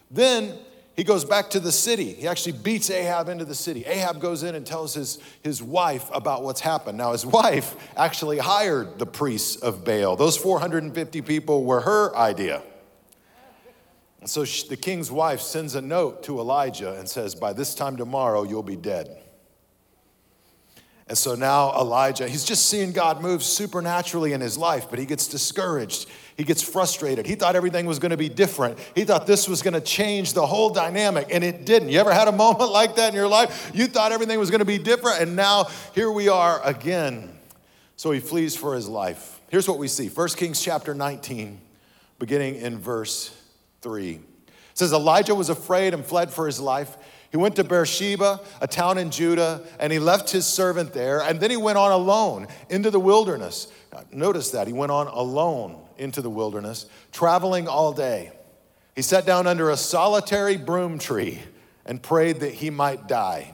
Then 0.10 0.58
he 0.96 1.04
goes 1.04 1.24
back 1.24 1.52
to 1.52 1.60
the 1.60 1.72
city. 1.72 2.14
He 2.14 2.28
actually 2.28 2.54
beats 2.54 2.90
Ahab 2.90 3.30
into 3.30 3.46
the 3.46 3.54
city. 3.54 3.86
Ahab 3.86 4.20
goes 4.20 4.42
in 4.42 4.56
and 4.56 4.66
tells 4.66 4.96
his, 4.96 5.20
his 5.44 5.62
wife 5.62 6.10
about 6.12 6.42
what's 6.42 6.62
happened. 6.62 6.98
Now, 6.98 7.12
his 7.12 7.26
wife 7.28 7.76
actually 7.96 8.40
hired 8.40 8.98
the 8.98 9.06
priests 9.06 9.56
of 9.58 9.86
Baal. 9.86 10.16
Those 10.16 10.36
450 10.36 11.22
people 11.22 11.64
were 11.64 11.82
her 11.82 12.16
idea. 12.16 12.64
And 14.22 14.30
so 14.30 14.44
the 14.44 14.78
king's 14.78 15.12
wife 15.12 15.40
sends 15.40 15.76
a 15.76 15.82
note 15.82 16.24
to 16.24 16.40
Elijah 16.40 16.94
and 16.98 17.08
says, 17.08 17.36
By 17.36 17.54
this 17.54 17.74
time 17.74 17.96
tomorrow, 17.96 18.44
you'll 18.44 18.64
be 18.64 18.76
dead. 18.76 19.24
And 21.08 21.18
so 21.18 21.34
now 21.34 21.72
Elijah, 21.72 22.28
he's 22.28 22.46
just 22.46 22.68
seeing 22.68 22.92
God 22.92 23.20
move 23.20 23.42
supernaturally 23.42 24.34
in 24.34 24.42
his 24.42 24.60
life, 24.60 24.92
but 24.92 25.00
he 25.00 25.08
gets 25.08 25.28
discouraged. 25.28 26.08
He 26.38 26.44
gets 26.44 26.62
frustrated. 26.62 27.26
He 27.26 27.34
thought 27.34 27.56
everything 27.56 27.88
was 27.88 27.98
going 27.98 28.12
to 28.12 28.18
be 28.18 28.30
different. 28.30 28.78
He 28.94 29.06
thought 29.06 29.26
this 29.26 29.48
was 29.48 29.64
going 29.64 29.74
to 29.74 29.82
change 29.82 30.34
the 30.34 30.46
whole 30.46 30.70
dynamic, 30.70 31.30
and 31.32 31.44
it 31.44 31.66
didn't. 31.66 31.90
You 31.90 32.00
ever 32.00 32.14
had 32.14 32.28
a 32.28 32.32
moment 32.46 32.72
like 32.72 32.96
that 32.98 33.10
in 33.10 33.16
your 33.16 33.28
life? 33.28 33.72
You 33.74 33.88
thought 33.88 34.12
everything 34.12 34.38
was 34.38 34.52
going 34.52 34.60
to 34.60 34.66
be 34.66 34.78
different, 34.78 35.22
and 35.22 35.36
now 35.36 35.66
here 35.96 36.12
we 36.12 36.30
are 36.30 36.62
again. 36.64 37.36
So 37.96 38.12
he 38.12 38.20
flees 38.20 38.56
for 38.56 38.76
his 38.76 38.88
life. 38.88 39.42
Here's 39.50 39.68
what 39.68 39.80
we 39.80 39.88
see 39.88 40.10
1 40.10 40.28
Kings 40.30 40.62
chapter 40.62 40.94
19, 40.94 41.60
beginning 42.20 42.58
in 42.58 42.78
verse 42.78 43.36
3. 43.82 44.12
It 44.12 44.22
says 44.74 44.94
Elijah 44.94 45.36
was 45.36 45.50
afraid 45.50 45.94
and 45.94 46.06
fled 46.06 46.32
for 46.32 46.46
his 46.46 46.60
life. 46.60 46.98
He 47.32 47.38
went 47.38 47.56
to 47.58 47.64
Beersheba, 47.64 48.40
a 48.62 48.68
town 48.68 48.98
in 48.98 49.12
Judah, 49.12 49.62
and 49.80 49.94
he 49.94 50.00
left 50.00 50.32
his 50.32 50.46
servant 50.46 50.94
there. 50.94 51.22
And 51.22 51.40
then 51.40 51.52
he 51.52 51.58
went 51.58 51.78
on 51.78 51.92
alone 51.92 52.48
into 52.70 52.90
the 52.90 53.00
wilderness. 53.00 53.68
Notice 54.12 54.52
that 54.52 54.68
he 54.68 54.74
went 54.74 54.92
on 54.92 55.08
alone 55.08 55.80
into 55.98 56.22
the 56.22 56.30
wilderness, 56.30 56.88
traveling 57.12 57.68
all 57.68 57.94
day. 57.94 58.32
He 58.96 59.02
sat 59.02 59.26
down 59.26 59.48
under 59.48 59.70
a 59.70 59.78
solitary 59.78 60.58
broom 60.58 60.98
tree 60.98 61.40
and 61.86 62.02
prayed 62.02 62.40
that 62.42 62.54
he 62.54 62.70
might 62.70 63.08
die. 63.08 63.54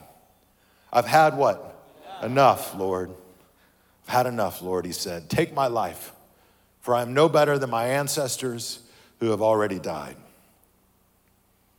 I've 0.92 1.06
had 1.06 1.36
what? 1.36 1.74
enough, 2.22 2.76
Lord. 2.76 3.12
I've 4.08 4.14
had 4.14 4.26
enough, 4.26 4.62
Lord, 4.62 4.86
he 4.86 4.92
said. 4.92 5.30
Take 5.30 5.54
my 5.54 5.68
life, 5.68 6.12
for 6.82 6.96
I 6.96 7.02
am 7.02 7.14
no 7.14 7.30
better 7.30 7.58
than 7.58 7.70
my 7.70 7.88
ancestors 7.88 8.80
who 9.26 9.32
have 9.32 9.42
already 9.42 9.80
died. 9.80 10.16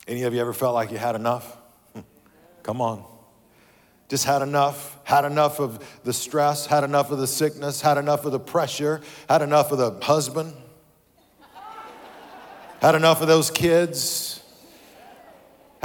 Any 0.09 0.23
of 0.25 0.35
you 0.35 0.41
ever 0.41 0.53
felt 0.53 0.75
like 0.75 0.91
you 0.91 0.99
had 0.99 1.15
enough? 1.15 1.57
Hmm. 1.93 2.01
Come 2.63 2.81
on. 2.81 3.05
Just 4.09 4.25
had 4.25 4.43
enough, 4.43 4.99
had 5.05 5.25
enough 5.25 5.59
of 5.61 5.85
the 6.05 6.13
stress, 6.13 6.67
had 6.67 6.85
enough 6.85 7.11
of 7.11 7.19
the 7.19 7.27
sickness, 7.27 7.81
had 7.81 7.99
enough 7.99 8.25
of 8.25 8.33
the 8.33 8.41
pressure, 8.41 9.01
had 9.29 9.43
enough 9.43 9.73
of 9.73 9.79
the 9.79 9.93
husband, 10.05 10.55
had 12.81 12.95
enough 12.95 13.21
of 13.21 13.29
those 13.29 13.51
kids, 13.51 14.43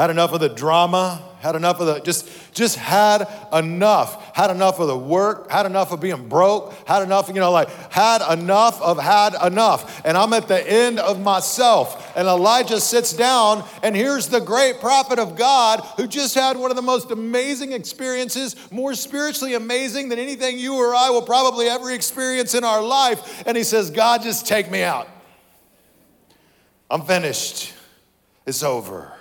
had 0.02 0.10
enough 0.10 0.34
of 0.34 0.40
the 0.40 0.50
drama, 0.50 1.22
had 1.42 1.56
enough 1.56 1.80
of 1.80 1.86
the 1.86 2.00
just 2.00 2.28
just 2.56 2.76
had 2.76 3.28
enough. 3.54 4.36
Had 4.36 4.50
enough 4.50 4.80
of 4.80 4.88
the 4.88 4.98
work 4.98 5.52
had 5.52 5.68
enough 5.68 5.92
of 5.92 6.00
being 6.00 6.28
broke 6.28 6.74
had 6.88 7.04
enough 7.04 7.28
you 7.28 7.36
know 7.36 7.52
like 7.52 7.70
had 7.92 8.20
enough 8.34 8.82
of 8.82 8.98
had 8.98 9.36
enough. 9.46 10.04
And 10.04 10.18
i'm 10.18 10.34
at 10.34 10.48
the 10.48 10.68
end 10.68 10.98
of 10.98 11.22
myself. 11.22 12.18
And 12.18 12.28
elijah 12.28 12.80
sits 12.80 13.14
down 13.14 13.64
and 13.84 13.96
here's 13.96 14.28
the 14.28 14.40
great 14.40 14.80
prophet 14.80 15.20
of 15.20 15.36
god 15.38 15.82
who 15.98 16.08
just 16.08 16.34
had 16.34 16.58
one 16.58 16.72
of 16.72 16.78
the 16.78 16.82
most 16.82 17.12
amazing 17.12 17.72
experiences 17.72 18.56
more 18.72 18.96
spiritually 18.96 19.54
amazing 19.54 20.10
than 20.10 20.18
anything 20.18 20.58
you 20.58 20.78
or 20.78 20.96
i 20.96 21.12
will 21.12 21.22
probably 21.22 21.68
ever 21.68 21.92
experience 21.92 22.56
in 22.56 22.64
our 22.64 22.82
life. 22.82 23.44
And 23.46 23.56
he 23.56 23.64
says 23.64 23.92
god 23.92 24.24
just 24.24 24.48
take 24.48 24.72
me 24.72 24.82
out. 24.82 25.08
I'm 26.90 27.04
finished. 27.04 27.72
It's 28.48 28.64
over 28.64 29.14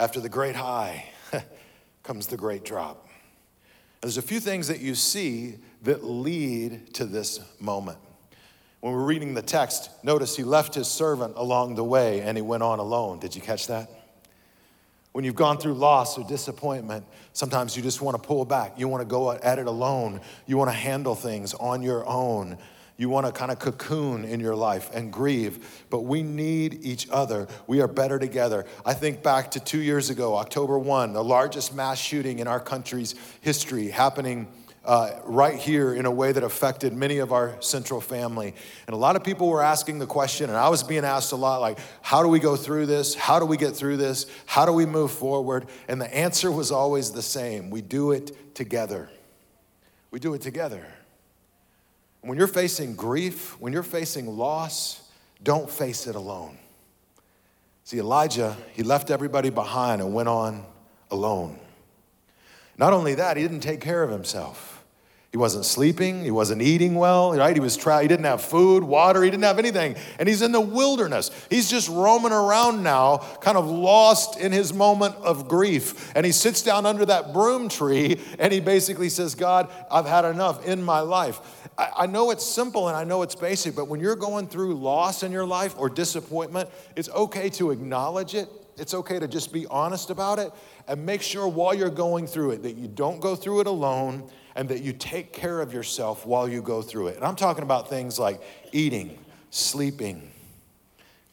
after 0.00 0.18
the 0.18 0.30
great 0.30 0.56
high 0.56 1.04
comes 2.02 2.26
the 2.26 2.36
great 2.36 2.64
drop. 2.64 3.06
There's 4.00 4.16
a 4.16 4.22
few 4.22 4.40
things 4.40 4.68
that 4.68 4.80
you 4.80 4.94
see 4.94 5.56
that 5.82 6.02
lead 6.02 6.94
to 6.94 7.04
this 7.04 7.38
moment. 7.60 7.98
When 8.80 8.94
we're 8.94 9.04
reading 9.04 9.34
the 9.34 9.42
text, 9.42 9.90
notice 10.02 10.34
he 10.34 10.42
left 10.42 10.74
his 10.74 10.88
servant 10.88 11.34
along 11.36 11.74
the 11.74 11.84
way 11.84 12.22
and 12.22 12.38
he 12.38 12.40
went 12.40 12.62
on 12.62 12.78
alone. 12.78 13.18
Did 13.18 13.36
you 13.36 13.42
catch 13.42 13.66
that? 13.66 13.90
When 15.12 15.22
you've 15.22 15.34
gone 15.34 15.58
through 15.58 15.74
loss 15.74 16.16
or 16.16 16.26
disappointment, 16.26 17.04
sometimes 17.34 17.76
you 17.76 17.82
just 17.82 18.00
want 18.00 18.16
to 18.16 18.26
pull 18.26 18.46
back. 18.46 18.78
You 18.78 18.88
want 18.88 19.02
to 19.02 19.06
go 19.06 19.32
at 19.32 19.58
it 19.58 19.66
alone. 19.66 20.22
You 20.46 20.56
want 20.56 20.70
to 20.70 20.76
handle 20.76 21.14
things 21.14 21.52
on 21.52 21.82
your 21.82 22.08
own. 22.08 22.56
You 23.00 23.08
want 23.08 23.24
to 23.24 23.32
kind 23.32 23.50
of 23.50 23.58
cocoon 23.58 24.26
in 24.26 24.40
your 24.40 24.54
life 24.54 24.90
and 24.92 25.10
grieve, 25.10 25.86
but 25.88 26.00
we 26.00 26.22
need 26.22 26.84
each 26.84 27.08
other. 27.08 27.48
We 27.66 27.80
are 27.80 27.88
better 27.88 28.18
together. 28.18 28.66
I 28.84 28.92
think 28.92 29.22
back 29.22 29.52
to 29.52 29.60
two 29.60 29.80
years 29.80 30.10
ago, 30.10 30.36
October 30.36 30.78
1, 30.78 31.14
the 31.14 31.24
largest 31.24 31.74
mass 31.74 31.98
shooting 31.98 32.40
in 32.40 32.46
our 32.46 32.60
country's 32.60 33.14
history 33.40 33.88
happening. 33.88 34.48
Uh, 34.82 35.18
right 35.24 35.56
here 35.56 35.94
in 35.94 36.06
a 36.06 36.10
way 36.10 36.32
that 36.32 36.42
affected 36.42 36.94
many 36.94 37.18
of 37.18 37.32
our 37.32 37.54
central 37.60 38.00
family. 38.00 38.54
And 38.86 38.94
a 38.94 38.96
lot 38.96 39.14
of 39.14 39.22
people 39.22 39.48
were 39.48 39.62
asking 39.62 39.98
the 39.98 40.06
question, 40.06 40.48
and 40.48 40.58
I 40.58 40.70
was 40.70 40.82
being 40.82 41.04
asked 41.04 41.32
a 41.32 41.36
lot 41.36 41.60
like, 41.60 41.78
how 42.00 42.22
do 42.22 42.30
we 42.30 42.38
go 42.38 42.56
through 42.56 42.86
this? 42.86 43.14
How 43.14 43.38
do 43.38 43.44
we 43.44 43.58
get 43.58 43.76
through 43.76 43.98
this? 43.98 44.24
How 44.46 44.64
do 44.64 44.72
we 44.72 44.86
move 44.86 45.12
forward? 45.12 45.66
And 45.86 46.00
the 46.00 46.12
answer 46.14 46.50
was 46.50 46.70
always 46.70 47.12
the 47.12 47.20
same 47.20 47.68
we 47.68 47.82
do 47.82 48.12
it 48.12 48.54
together. 48.54 49.10
We 50.10 50.18
do 50.18 50.32
it 50.32 50.40
together. 50.40 50.86
When 52.22 52.36
you're 52.36 52.46
facing 52.46 52.94
grief, 52.94 53.58
when 53.60 53.72
you're 53.72 53.82
facing 53.82 54.26
loss, 54.26 55.08
don't 55.42 55.70
face 55.70 56.06
it 56.06 56.14
alone. 56.14 56.58
See, 57.84 57.98
Elijah, 57.98 58.56
he 58.72 58.82
left 58.82 59.10
everybody 59.10 59.50
behind 59.50 60.02
and 60.02 60.12
went 60.12 60.28
on 60.28 60.64
alone. 61.10 61.58
Not 62.76 62.92
only 62.92 63.14
that, 63.14 63.36
he 63.36 63.42
didn't 63.42 63.60
take 63.60 63.80
care 63.80 64.02
of 64.02 64.10
himself. 64.10 64.69
He 65.30 65.38
wasn't 65.38 65.64
sleeping, 65.64 66.24
he 66.24 66.32
wasn't 66.32 66.60
eating 66.60 66.96
well, 66.96 67.36
right? 67.36 67.54
He 67.54 67.60
was 67.60 67.76
he 67.76 68.08
didn't 68.08 68.24
have 68.24 68.42
food, 68.42 68.82
water, 68.82 69.22
he 69.22 69.30
didn't 69.30 69.44
have 69.44 69.60
anything. 69.60 69.94
And 70.18 70.28
he's 70.28 70.42
in 70.42 70.50
the 70.50 70.60
wilderness. 70.60 71.30
He's 71.48 71.70
just 71.70 71.88
roaming 71.88 72.32
around 72.32 72.82
now, 72.82 73.18
kind 73.40 73.56
of 73.56 73.70
lost 73.70 74.40
in 74.40 74.50
his 74.50 74.74
moment 74.74 75.14
of 75.16 75.46
grief. 75.46 76.10
And 76.16 76.26
he 76.26 76.32
sits 76.32 76.62
down 76.62 76.84
under 76.84 77.06
that 77.06 77.32
broom 77.32 77.68
tree 77.68 78.20
and 78.40 78.52
he 78.52 78.58
basically 78.58 79.08
says, 79.08 79.36
"God, 79.36 79.70
I've 79.88 80.06
had 80.06 80.24
enough 80.24 80.66
in 80.66 80.82
my 80.82 80.98
life." 80.98 81.40
I, 81.78 81.90
I 81.98 82.06
know 82.06 82.32
it's 82.32 82.44
simple 82.44 82.88
and 82.88 82.96
I 82.96 83.04
know 83.04 83.22
it's 83.22 83.36
basic, 83.36 83.76
but 83.76 83.86
when 83.86 84.00
you're 84.00 84.16
going 84.16 84.48
through 84.48 84.74
loss 84.74 85.22
in 85.22 85.30
your 85.30 85.46
life 85.46 85.76
or 85.78 85.88
disappointment, 85.88 86.68
it's 86.96 87.08
okay 87.10 87.50
to 87.50 87.70
acknowledge 87.70 88.34
it. 88.34 88.48
It's 88.76 88.94
okay 88.94 89.20
to 89.20 89.28
just 89.28 89.52
be 89.52 89.66
honest 89.66 90.10
about 90.10 90.40
it 90.40 90.50
and 90.88 91.06
make 91.06 91.22
sure 91.22 91.46
while 91.46 91.74
you're 91.74 91.88
going 91.88 92.26
through 92.26 92.52
it 92.52 92.62
that 92.64 92.76
you 92.76 92.88
don't 92.88 93.20
go 93.20 93.36
through 93.36 93.60
it 93.60 93.66
alone 93.68 94.28
and 94.54 94.68
that 94.68 94.82
you 94.82 94.92
take 94.92 95.32
care 95.32 95.60
of 95.60 95.72
yourself 95.72 96.26
while 96.26 96.48
you 96.48 96.62
go 96.62 96.82
through 96.82 97.08
it. 97.08 97.16
And 97.16 97.24
I'm 97.24 97.36
talking 97.36 97.62
about 97.62 97.88
things 97.88 98.18
like 98.18 98.40
eating, 98.72 99.18
sleeping, 99.50 100.30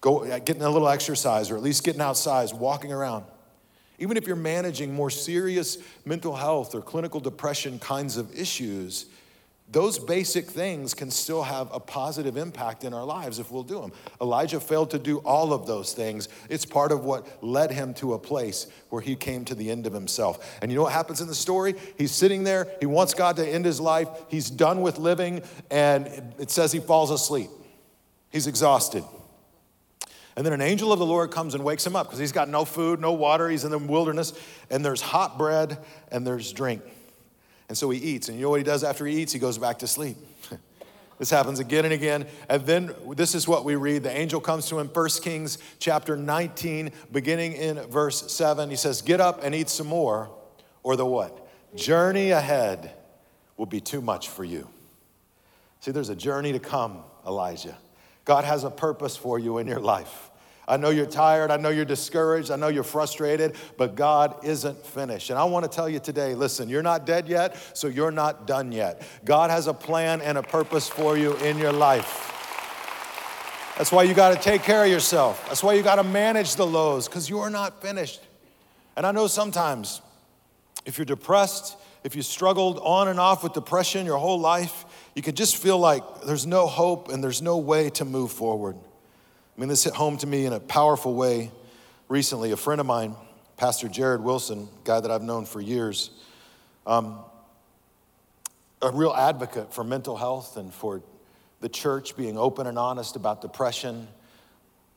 go, 0.01 0.23
uh, 0.25 0.39
getting 0.39 0.61
a 0.61 0.69
little 0.69 0.89
exercise, 0.89 1.49
or 1.51 1.57
at 1.57 1.63
least 1.63 1.83
getting 1.83 2.01
outside, 2.01 2.51
walking 2.53 2.91
around. 2.91 3.25
Even 3.99 4.17
if 4.17 4.27
you're 4.27 4.35
managing 4.35 4.93
more 4.93 5.09
serious 5.09 5.77
mental 6.05 6.35
health 6.35 6.75
or 6.75 6.81
clinical 6.81 7.19
depression 7.19 7.79
kinds 7.79 8.17
of 8.17 8.33
issues, 8.37 9.07
those 9.69 9.99
basic 9.99 10.45
things 10.45 10.93
can 10.93 11.11
still 11.11 11.43
have 11.43 11.69
a 11.73 11.79
positive 11.79 12.37
impact 12.37 12.85
in 12.85 12.93
our 12.93 13.03
lives 13.03 13.37
if 13.37 13.51
we'll 13.51 13.63
do 13.63 13.81
them. 13.81 13.91
Elijah 14.21 14.61
failed 14.61 14.91
to 14.91 14.99
do 14.99 15.17
all 15.19 15.51
of 15.51 15.67
those 15.67 15.93
things. 15.93 16.29
It's 16.49 16.65
part 16.65 16.93
of 16.93 17.03
what 17.03 17.43
led 17.43 17.71
him 17.71 17.93
to 17.95 18.13
a 18.13 18.19
place 18.19 18.67
where 18.89 19.01
he 19.01 19.17
came 19.17 19.43
to 19.45 19.55
the 19.55 19.69
end 19.69 19.85
of 19.85 19.91
himself. 19.91 20.57
And 20.61 20.71
you 20.71 20.77
know 20.77 20.83
what 20.83 20.93
happens 20.93 21.19
in 21.19 21.27
the 21.27 21.35
story? 21.35 21.75
He's 21.97 22.13
sitting 22.13 22.45
there, 22.45 22.67
he 22.79 22.85
wants 22.85 23.13
God 23.13 23.35
to 23.37 23.47
end 23.47 23.65
his 23.65 23.81
life, 23.81 24.07
he's 24.29 24.49
done 24.49 24.81
with 24.81 24.99
living, 24.99 25.41
and 25.69 26.07
it 26.39 26.49
says 26.49 26.71
he 26.71 26.79
falls 26.79 27.11
asleep. 27.11 27.49
He's 28.29 28.47
exhausted. 28.47 29.03
And 30.37 30.45
then 30.45 30.53
an 30.53 30.61
angel 30.61 30.93
of 30.93 30.99
the 30.99 31.05
Lord 31.05 31.31
comes 31.31 31.55
and 31.55 31.63
wakes 31.63 31.85
him 31.85 31.95
up 31.95 32.07
because 32.07 32.19
he's 32.19 32.31
got 32.31 32.47
no 32.47 32.63
food, 32.63 33.01
no 33.01 33.11
water, 33.11 33.49
he's 33.49 33.65
in 33.65 33.71
the 33.71 33.79
wilderness, 33.79 34.33
and 34.69 34.85
there's 34.85 35.01
hot 35.01 35.37
bread 35.37 35.77
and 36.09 36.25
there's 36.25 36.53
drink. 36.53 36.83
And 37.69 37.77
so 37.77 37.89
he 37.89 37.99
eats. 37.99 38.29
And 38.29 38.37
you 38.37 38.43
know 38.43 38.49
what 38.49 38.59
he 38.59 38.63
does 38.63 38.83
after 38.83 39.05
he 39.05 39.21
eats? 39.21 39.33
He 39.33 39.39
goes 39.39 39.57
back 39.57 39.79
to 39.79 39.87
sleep. 39.87 40.17
this 41.19 41.29
happens 41.29 41.59
again 41.59 41.85
and 41.85 41.93
again. 41.93 42.25
And 42.49 42.65
then 42.65 42.93
this 43.15 43.35
is 43.35 43.47
what 43.47 43.65
we 43.65 43.75
read. 43.75 44.03
The 44.03 44.15
angel 44.15 44.39
comes 44.39 44.67
to 44.69 44.79
him, 44.79 44.87
1 44.87 45.09
Kings 45.21 45.57
chapter 45.79 46.15
19, 46.15 46.91
beginning 47.11 47.53
in 47.53 47.77
verse 47.89 48.31
7. 48.31 48.69
He 48.69 48.75
says, 48.75 49.01
Get 49.01 49.19
up 49.19 49.43
and 49.43 49.53
eat 49.53 49.69
some 49.69 49.87
more, 49.87 50.31
or 50.83 50.95
the 50.95 51.05
what? 51.05 51.43
Journey 51.75 52.31
ahead 52.31 52.93
will 53.57 53.65
be 53.65 53.81
too 53.81 54.01
much 54.01 54.29
for 54.29 54.43
you. 54.43 54.69
See, 55.81 55.91
there's 55.91 56.09
a 56.09 56.15
journey 56.15 56.53
to 56.53 56.59
come, 56.59 57.03
Elijah. 57.25 57.77
God 58.23 58.43
has 58.43 58.63
a 58.63 58.69
purpose 58.69 59.15
for 59.15 59.39
you 59.39 59.57
in 59.57 59.67
your 59.67 59.79
life. 59.79 60.31
I 60.67 60.75
know 60.77 60.89
you're 60.89 61.05
tired. 61.05 61.49
I 61.49 61.57
know 61.57 61.69
you're 61.69 61.85
discouraged. 61.85 62.51
I 62.51 62.57
know 62.57 62.67
you're 62.67 62.83
frustrated, 62.83 63.55
but 63.77 63.95
God 63.95 64.43
isn't 64.43 64.85
finished. 64.85 65.29
And 65.29 65.39
I 65.39 65.45
want 65.45 65.63
to 65.63 65.73
tell 65.73 65.87
you 65.87 65.99
today 65.99 66.35
listen, 66.35 66.67
you're 66.67 66.83
not 66.83 67.05
dead 67.05 67.27
yet, 67.29 67.55
so 67.73 67.87
you're 67.87 68.11
not 68.11 68.45
done 68.47 68.71
yet. 68.71 69.01
God 69.23 69.49
has 69.49 69.67
a 69.67 69.73
plan 69.73 70.21
and 70.21 70.37
a 70.37 70.43
purpose 70.43 70.89
for 70.89 71.17
you 71.17 71.35
in 71.37 71.57
your 71.57 71.71
life. 71.71 72.33
That's 73.77 73.91
why 73.91 74.03
you 74.03 74.13
got 74.13 74.35
to 74.35 74.41
take 74.41 74.63
care 74.63 74.83
of 74.83 74.89
yourself. 74.89 75.45
That's 75.47 75.61
why 75.61 75.73
you 75.73 75.83
got 75.83 75.95
to 75.95 76.03
manage 76.03 76.55
the 76.55 76.65
lows, 76.65 77.07
because 77.07 77.29
you're 77.29 77.51
not 77.51 77.81
finished. 77.81 78.21
And 78.95 79.05
I 79.05 79.11
know 79.11 79.27
sometimes 79.27 80.01
if 80.85 80.97
you're 80.97 81.05
depressed, 81.05 81.77
if 82.03 82.15
you 82.15 82.23
struggled 82.23 82.79
on 82.79 83.07
and 83.07 83.19
off 83.19 83.43
with 83.43 83.53
depression 83.53 84.05
your 84.05 84.17
whole 84.17 84.39
life, 84.39 84.85
you 85.13 85.21
can 85.21 85.35
just 85.35 85.57
feel 85.57 85.77
like 85.77 86.01
there's 86.25 86.47
no 86.47 86.65
hope 86.65 87.09
and 87.09 87.23
there's 87.23 87.41
no 87.41 87.57
way 87.57 87.89
to 87.91 88.05
move 88.05 88.31
forward. 88.31 88.77
I 89.57 89.59
mean, 89.59 89.69
this 89.69 89.83
hit 89.83 89.95
home 89.95 90.17
to 90.17 90.27
me 90.27 90.45
in 90.45 90.53
a 90.53 90.59
powerful 90.59 91.15
way 91.15 91.51
recently. 92.09 92.51
A 92.51 92.57
friend 92.57 92.79
of 92.79 92.85
mine, 92.85 93.15
Pastor 93.57 93.87
Jarrid 93.87 94.21
Wilson, 94.21 94.69
guy 94.83 94.99
that 94.99 95.09
I've 95.09 95.23
known 95.23 95.45
for 95.45 95.59
years, 95.59 96.11
um, 96.85 97.17
a 98.83 98.91
real 98.91 99.13
advocate 99.13 99.73
for 99.73 99.83
mental 99.83 100.15
health 100.15 100.57
and 100.57 100.71
for 100.71 101.01
the 101.59 101.69
church 101.69 102.15
being 102.15 102.37
open 102.37 102.67
and 102.67 102.77
honest 102.77 103.15
about 103.15 103.41
depression. 103.41 104.07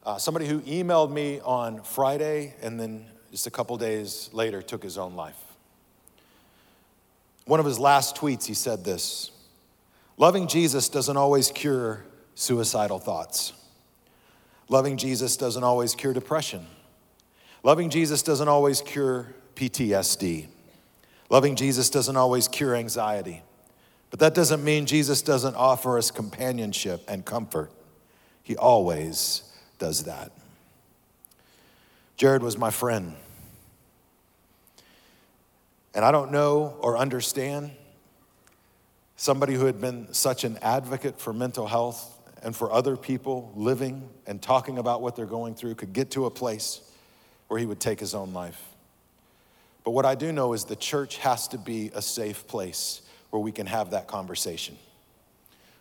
Uh, 0.04 0.18
somebody 0.18 0.46
who 0.46 0.60
emailed 0.60 1.10
me 1.10 1.40
on 1.40 1.82
Friday 1.82 2.54
and 2.60 2.78
then 2.78 3.06
just 3.30 3.46
a 3.46 3.50
couple 3.50 3.78
days 3.78 4.28
later 4.34 4.60
took 4.60 4.82
his 4.82 4.98
own 4.98 5.16
life. 5.16 5.42
One 7.46 7.60
of 7.60 7.66
his 7.66 7.78
last 7.78 8.14
tweets, 8.14 8.44
he 8.44 8.52
said 8.52 8.84
this 8.84 9.30
Loving 10.18 10.48
Jesus 10.48 10.90
doesn't 10.90 11.16
always 11.16 11.50
cure 11.50 12.04
suicidal 12.34 12.98
thoughts. 12.98 13.54
Loving 14.70 14.96
Jesus 14.96 15.36
doesn't 15.36 15.64
always 15.64 15.96
cure 15.96 16.14
depression. 16.14 16.64
Loving 17.64 17.90
Jesus 17.90 18.22
doesn't 18.22 18.46
always 18.46 18.80
cure 18.80 19.34
PTSD. 19.56 20.46
Loving 21.28 21.56
Jesus 21.56 21.90
doesn't 21.90 22.16
always 22.16 22.46
cure 22.46 22.76
anxiety. 22.76 23.42
But 24.10 24.20
that 24.20 24.32
doesn't 24.32 24.62
mean 24.62 24.86
Jesus 24.86 25.22
doesn't 25.22 25.56
offer 25.56 25.98
us 25.98 26.12
companionship 26.12 27.02
and 27.08 27.24
comfort. 27.24 27.72
He 28.44 28.56
always 28.56 29.42
does 29.80 30.04
that. 30.04 30.30
Jarrid 32.16 32.40
was 32.40 32.56
my 32.56 32.70
friend. 32.70 33.14
And 35.94 36.04
I 36.04 36.12
don't 36.12 36.30
know 36.30 36.76
or 36.80 36.96
understand 36.96 37.72
somebody 39.16 39.54
who 39.54 39.66
had 39.66 39.80
been 39.80 40.14
such 40.14 40.44
an 40.44 40.58
advocate 40.62 41.20
for 41.20 41.32
mental 41.32 41.66
health 41.66 42.19
and 42.42 42.54
for 42.54 42.72
other 42.72 42.96
people 42.96 43.52
living 43.54 44.08
and 44.26 44.40
talking 44.40 44.78
about 44.78 45.02
what 45.02 45.16
they're 45.16 45.26
going 45.26 45.54
through 45.54 45.74
could 45.74 45.92
get 45.92 46.10
to 46.12 46.26
a 46.26 46.30
place 46.30 46.80
where 47.48 47.58
he 47.58 47.66
would 47.66 47.80
take 47.80 48.00
his 48.00 48.14
own 48.14 48.32
life. 48.32 48.60
But 49.84 49.92
what 49.92 50.06
I 50.06 50.14
do 50.14 50.32
know 50.32 50.52
is 50.52 50.64
the 50.64 50.76
church 50.76 51.18
has 51.18 51.48
to 51.48 51.58
be 51.58 51.90
a 51.94 52.02
safe 52.02 52.46
place 52.46 53.02
where 53.30 53.40
we 53.40 53.52
can 53.52 53.66
have 53.66 53.90
that 53.90 54.06
conversation 54.06 54.76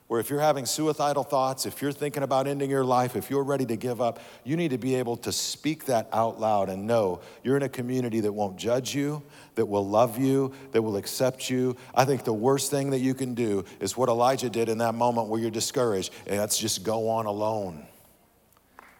where 0.09 0.19
if 0.19 0.27
you're 0.31 0.39
having 0.39 0.65
suicidal 0.65 1.23
thoughts, 1.23 1.67
if 1.67 1.83
you're 1.83 1.91
thinking 1.91 2.23
about 2.23 2.47
ending 2.47 2.67
your 2.67 2.83
life, 2.83 3.15
if 3.15 3.29
you're 3.29 3.43
ready 3.43 3.63
to 3.63 3.75
give 3.75 4.01
up, 4.01 4.19
you 4.43 4.57
need 4.57 4.71
to 4.71 4.77
be 4.79 4.95
able 4.95 5.15
to 5.15 5.31
speak 5.31 5.85
that 5.85 6.09
out 6.11 6.39
loud 6.39 6.67
and 6.67 6.87
know 6.87 7.21
you're 7.43 7.55
in 7.55 7.61
a 7.61 7.69
community 7.69 8.19
that 8.19 8.33
won't 8.33 8.57
judge 8.57 8.95
you, 8.95 9.21
that 9.53 9.67
will 9.67 9.87
love 9.87 10.17
you, 10.17 10.51
that 10.71 10.81
will 10.81 10.97
accept 10.97 11.47
you. 11.47 11.77
I 11.93 12.05
think 12.05 12.23
the 12.23 12.33
worst 12.33 12.71
thing 12.71 12.89
that 12.89 13.01
you 13.01 13.13
can 13.13 13.35
do 13.35 13.65
is 13.79 13.95
what 13.95 14.09
Elijah 14.09 14.49
did 14.49 14.67
in 14.67 14.79
that 14.79 14.95
moment 14.95 15.27
where 15.27 15.39
you're 15.39 15.51
discouraged, 15.51 16.11
and 16.25 16.39
that's 16.39 16.57
just 16.57 16.83
go 16.83 17.07
on 17.07 17.27
alone. 17.27 17.85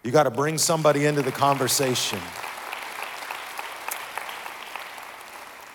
You 0.04 0.12
got 0.12 0.22
to 0.22 0.30
bring 0.30 0.58
somebody 0.58 1.06
into 1.06 1.22
the 1.22 1.32
conversation. 1.32 2.20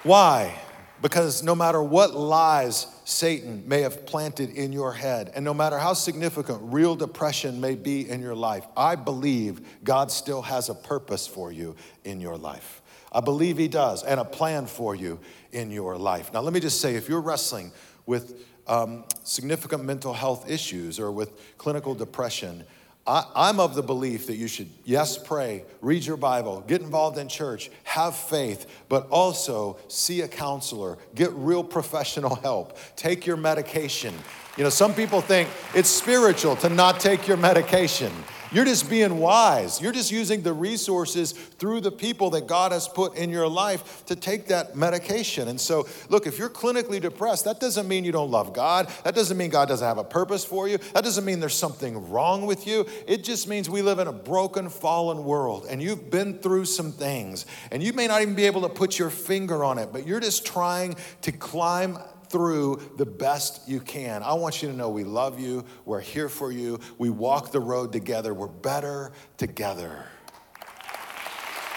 Why? 0.04 0.62
Because 1.02 1.44
no 1.44 1.56
matter 1.56 1.84
what 1.84 2.16
lies 2.16 2.88
Satan 3.04 3.64
may 3.68 3.82
have 3.82 4.06
planted 4.06 4.52
in 4.52 4.72
your 4.72 4.94
head, 4.94 5.32
and 5.36 5.44
no 5.44 5.54
matter 5.54 5.78
how 5.78 5.94
significant 5.94 6.60
real 6.62 6.96
depression 6.96 7.60
may 7.60 7.76
be 7.76 8.10
in 8.10 8.22
your 8.22 8.36
life, 8.36 8.66
I 8.76 8.96
believe 8.96 9.62
God 9.84 10.10
still 10.10 10.42
has 10.42 10.70
a 10.70 10.74
purpose 10.74 11.28
for 11.28 11.52
you 11.52 11.76
in 12.04 12.20
your 12.22 12.38
life. 12.38 12.82
I 13.12 13.20
believe 13.20 13.58
He 13.58 13.68
does, 13.68 14.04
and 14.04 14.20
a 14.20 14.26
plan 14.26 14.66
for 14.66 14.96
you 14.96 15.20
in 15.52 15.70
your 15.70 15.98
life. 15.98 16.34
Now, 16.34 16.42
let 16.42 16.54
me 16.54 16.60
just 16.60 16.82
say 16.82 16.96
if 16.96 17.08
you're 17.10 17.22
wrestling 17.22 17.72
with 18.06 18.46
um, 18.68 19.04
significant 19.24 19.84
mental 19.84 20.14
health 20.14 20.50
issues 20.50 21.00
or 21.00 21.12
with 21.12 21.58
clinical 21.58 21.94
depression, 21.94 22.64
I, 23.08 23.50
am 23.50 23.60
of 23.60 23.76
the 23.76 23.84
belief 23.84 24.26
that 24.28 24.36
you 24.36 24.48
should, 24.48 24.70
yes, 24.84 25.16
pray, 25.16 25.64
read 25.82 26.04
your 26.04 26.18
Bible, 26.18 26.64
get 26.66 26.82
involved 26.82 27.20
in 27.20 27.28
church, 27.28 27.70
have 27.84 28.16
faith, 28.16 28.66
but 28.90 29.08
also 29.10 29.78
see 29.88 30.22
a 30.22 30.28
counselor, 30.28 30.98
get 31.14 31.32
real 31.34 31.64
professional 31.64 32.34
help, 32.36 32.80
take 32.96 33.28
your 33.28 33.38
medication. 33.38 34.16
You 34.58 34.64
know, 34.64 34.72
some 34.72 34.96
people 34.96 35.22
think 35.22 35.50
it's 35.76 35.90
spiritual 35.90 36.56
to 36.58 36.70
not 36.70 37.00
take 37.00 37.28
your 37.28 37.38
medication. 37.38 38.12
You're 38.56 38.64
just 38.64 38.90
being 38.90 39.18
wise. 39.18 39.82
You're 39.82 39.92
just 39.92 40.14
using 40.14 40.42
the 40.42 40.54
resources 40.54 41.34
through 41.34 41.82
the 41.82 41.92
people 41.92 42.30
that 42.30 42.48
God 42.48 42.72
has 42.72 42.88
put 42.88 43.18
in 43.18 43.30
your 43.30 43.50
life 43.50 44.06
to 44.06 44.16
take 44.16 44.48
that 44.48 44.78
medication. 44.78 45.50
And 45.50 45.60
so, 45.60 45.90
look, 46.08 46.26
if 46.26 46.40
you're 46.40 46.50
clinically 46.50 47.02
depressed, 47.02 47.44
that 47.44 47.60
doesn't 47.60 47.86
mean 47.86 48.06
you 48.06 48.14
don't 48.14 48.32
love 48.32 48.54
God. 48.54 48.90
That 49.04 49.14
doesn't 49.14 49.36
mean 49.36 49.50
God 49.50 49.68
doesn't 49.68 49.86
have 49.86 49.98
a 49.98 50.06
purpose 50.06 50.46
for 50.46 50.70
you. 50.70 50.78
That 50.94 51.04
doesn't 51.04 51.26
mean 51.26 51.42
there's 51.42 51.54
something 51.54 52.10
wrong 52.10 52.46
with 52.46 52.66
you. 52.66 52.86
It 53.08 53.26
just 53.26 53.50
means 53.50 53.70
we 53.70 53.82
live 53.82 54.00
in 54.00 54.08
a 54.08 54.14
broken, 54.14 54.70
fallen 54.70 55.26
world 55.26 55.66
and 55.70 55.82
you've 55.82 56.10
been 56.10 56.40
through 56.40 56.64
some 56.64 56.94
things. 56.94 57.46
And 57.72 57.84
you 57.84 57.92
may 57.92 58.08
not 58.08 58.22
even 58.22 58.36
be 58.36 58.46
able 58.46 58.62
to 58.62 58.70
put 58.70 58.98
your 58.98 59.10
finger 59.10 59.66
on 59.66 59.78
it, 59.80 59.90
but 59.92 60.08
you're 60.08 60.22
just 60.22 60.46
trying 60.46 60.96
to 61.24 61.34
climb 61.34 61.98
through 62.36 62.82
the 62.98 63.06
best 63.06 63.62
you 63.66 63.80
can. 63.80 64.22
I 64.22 64.34
want 64.34 64.62
you 64.62 64.68
to 64.68 64.76
know 64.76 64.90
we 64.90 65.06
love 65.06 65.40
you, 65.40 65.64
we're 65.86 66.02
here 66.02 66.28
for 66.28 66.52
you, 66.52 66.82
we 66.98 67.10
walk 67.10 67.54
the 67.54 67.62
road 67.62 67.94
together, 67.94 68.34
we're 68.34 68.48
better 68.50 69.14
together. 69.38 70.04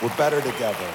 We're 0.03 0.17
better 0.17 0.41
together. 0.41 0.91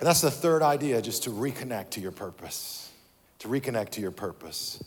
And 0.00 0.08
that's 0.08 0.22
the 0.22 0.30
third 0.32 0.62
idea, 0.62 1.00
just 1.00 1.22
to 1.22 1.30
reconnect 1.30 1.90
to 1.90 2.00
your 2.00 2.10
purpose. 2.10 2.90
To 3.38 3.48
reconnect 3.48 3.90
to 3.90 4.00
your 4.00 4.10
purpose. 4.10 4.82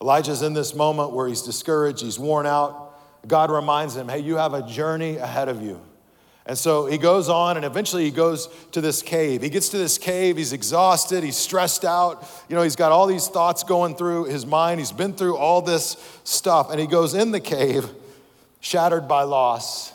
Elijah's 0.00 0.42
in 0.42 0.52
this 0.52 0.72
moment 0.72 1.10
where 1.10 1.26
he's 1.26 1.42
discouraged, 1.42 2.00
he's 2.00 2.16
worn 2.16 2.46
out. 2.46 2.96
God 3.26 3.50
reminds 3.50 3.96
him, 3.96 4.08
hey, 4.08 4.20
you 4.20 4.36
have 4.36 4.54
a 4.54 4.62
journey 4.62 5.16
ahead 5.16 5.48
of 5.48 5.60
you. 5.62 5.80
And 6.48 6.56
so 6.56 6.86
he 6.86 6.96
goes 6.96 7.28
on 7.28 7.58
and 7.58 7.66
eventually 7.66 8.04
he 8.04 8.10
goes 8.10 8.48
to 8.72 8.80
this 8.80 9.02
cave. 9.02 9.42
He 9.42 9.50
gets 9.50 9.68
to 9.68 9.76
this 9.76 9.98
cave, 9.98 10.38
he's 10.38 10.54
exhausted, 10.54 11.22
he's 11.22 11.36
stressed 11.36 11.84
out. 11.84 12.26
You 12.48 12.56
know, 12.56 12.62
he's 12.62 12.74
got 12.74 12.90
all 12.90 13.06
these 13.06 13.28
thoughts 13.28 13.62
going 13.62 13.94
through 13.94 14.24
his 14.24 14.46
mind. 14.46 14.80
He's 14.80 14.90
been 14.90 15.12
through 15.12 15.36
all 15.36 15.60
this 15.60 15.98
stuff 16.24 16.70
and 16.70 16.80
he 16.80 16.86
goes 16.86 17.12
in 17.12 17.32
the 17.32 17.40
cave 17.40 17.86
shattered 18.60 19.06
by 19.06 19.24
loss. 19.24 19.92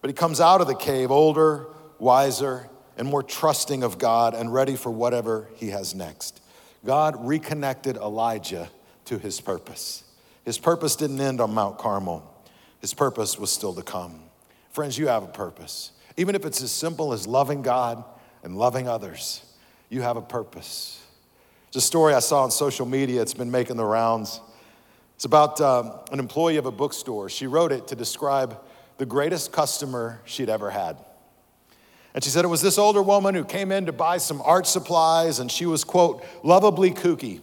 But 0.00 0.10
he 0.10 0.14
comes 0.14 0.40
out 0.40 0.60
of 0.60 0.66
the 0.66 0.74
cave 0.74 1.12
older, 1.12 1.68
wiser, 2.00 2.68
and 2.98 3.06
more 3.06 3.22
trusting 3.22 3.84
of 3.84 3.96
God 3.96 4.34
and 4.34 4.52
ready 4.52 4.74
for 4.74 4.90
whatever 4.90 5.48
he 5.54 5.70
has 5.70 5.94
next. 5.94 6.40
God 6.84 7.14
reconnected 7.24 7.96
Elijah 7.96 8.70
to 9.04 9.18
his 9.18 9.40
purpose. 9.40 10.02
His 10.44 10.58
purpose 10.58 10.96
didn't 10.96 11.20
end 11.20 11.40
on 11.40 11.54
Mount 11.54 11.78
Carmel, 11.78 12.28
his 12.80 12.92
purpose 12.92 13.38
was 13.38 13.52
still 13.52 13.74
to 13.74 13.82
come. 13.82 14.25
Friends, 14.76 14.98
you 14.98 15.08
have 15.08 15.22
a 15.22 15.28
purpose. 15.28 15.92
Even 16.18 16.34
if 16.34 16.44
it's 16.44 16.60
as 16.60 16.70
simple 16.70 17.14
as 17.14 17.26
loving 17.26 17.62
God 17.62 18.04
and 18.42 18.58
loving 18.58 18.86
others, 18.86 19.42
you 19.88 20.02
have 20.02 20.18
a 20.18 20.20
purpose. 20.20 21.02
It's 21.68 21.78
a 21.78 21.80
story 21.80 22.12
I 22.12 22.18
saw 22.18 22.42
on 22.42 22.50
social 22.50 22.84
media, 22.84 23.22
it's 23.22 23.32
been 23.32 23.50
making 23.50 23.78
the 23.78 23.86
rounds. 23.86 24.38
It's 25.14 25.24
about 25.24 25.62
um, 25.62 25.94
an 26.12 26.18
employee 26.18 26.58
of 26.58 26.66
a 26.66 26.70
bookstore. 26.70 27.30
She 27.30 27.46
wrote 27.46 27.72
it 27.72 27.88
to 27.88 27.96
describe 27.96 28.58
the 28.98 29.06
greatest 29.06 29.50
customer 29.50 30.20
she'd 30.26 30.50
ever 30.50 30.68
had. 30.68 30.98
And 32.12 32.22
she 32.22 32.28
said 32.28 32.44
it 32.44 32.48
was 32.48 32.60
this 32.60 32.76
older 32.76 33.00
woman 33.00 33.34
who 33.34 33.46
came 33.46 33.72
in 33.72 33.86
to 33.86 33.92
buy 33.92 34.18
some 34.18 34.42
art 34.42 34.66
supplies, 34.66 35.38
and 35.38 35.50
she 35.50 35.64
was, 35.64 35.84
quote, 35.84 36.22
lovably 36.42 36.90
kooky. 36.90 37.40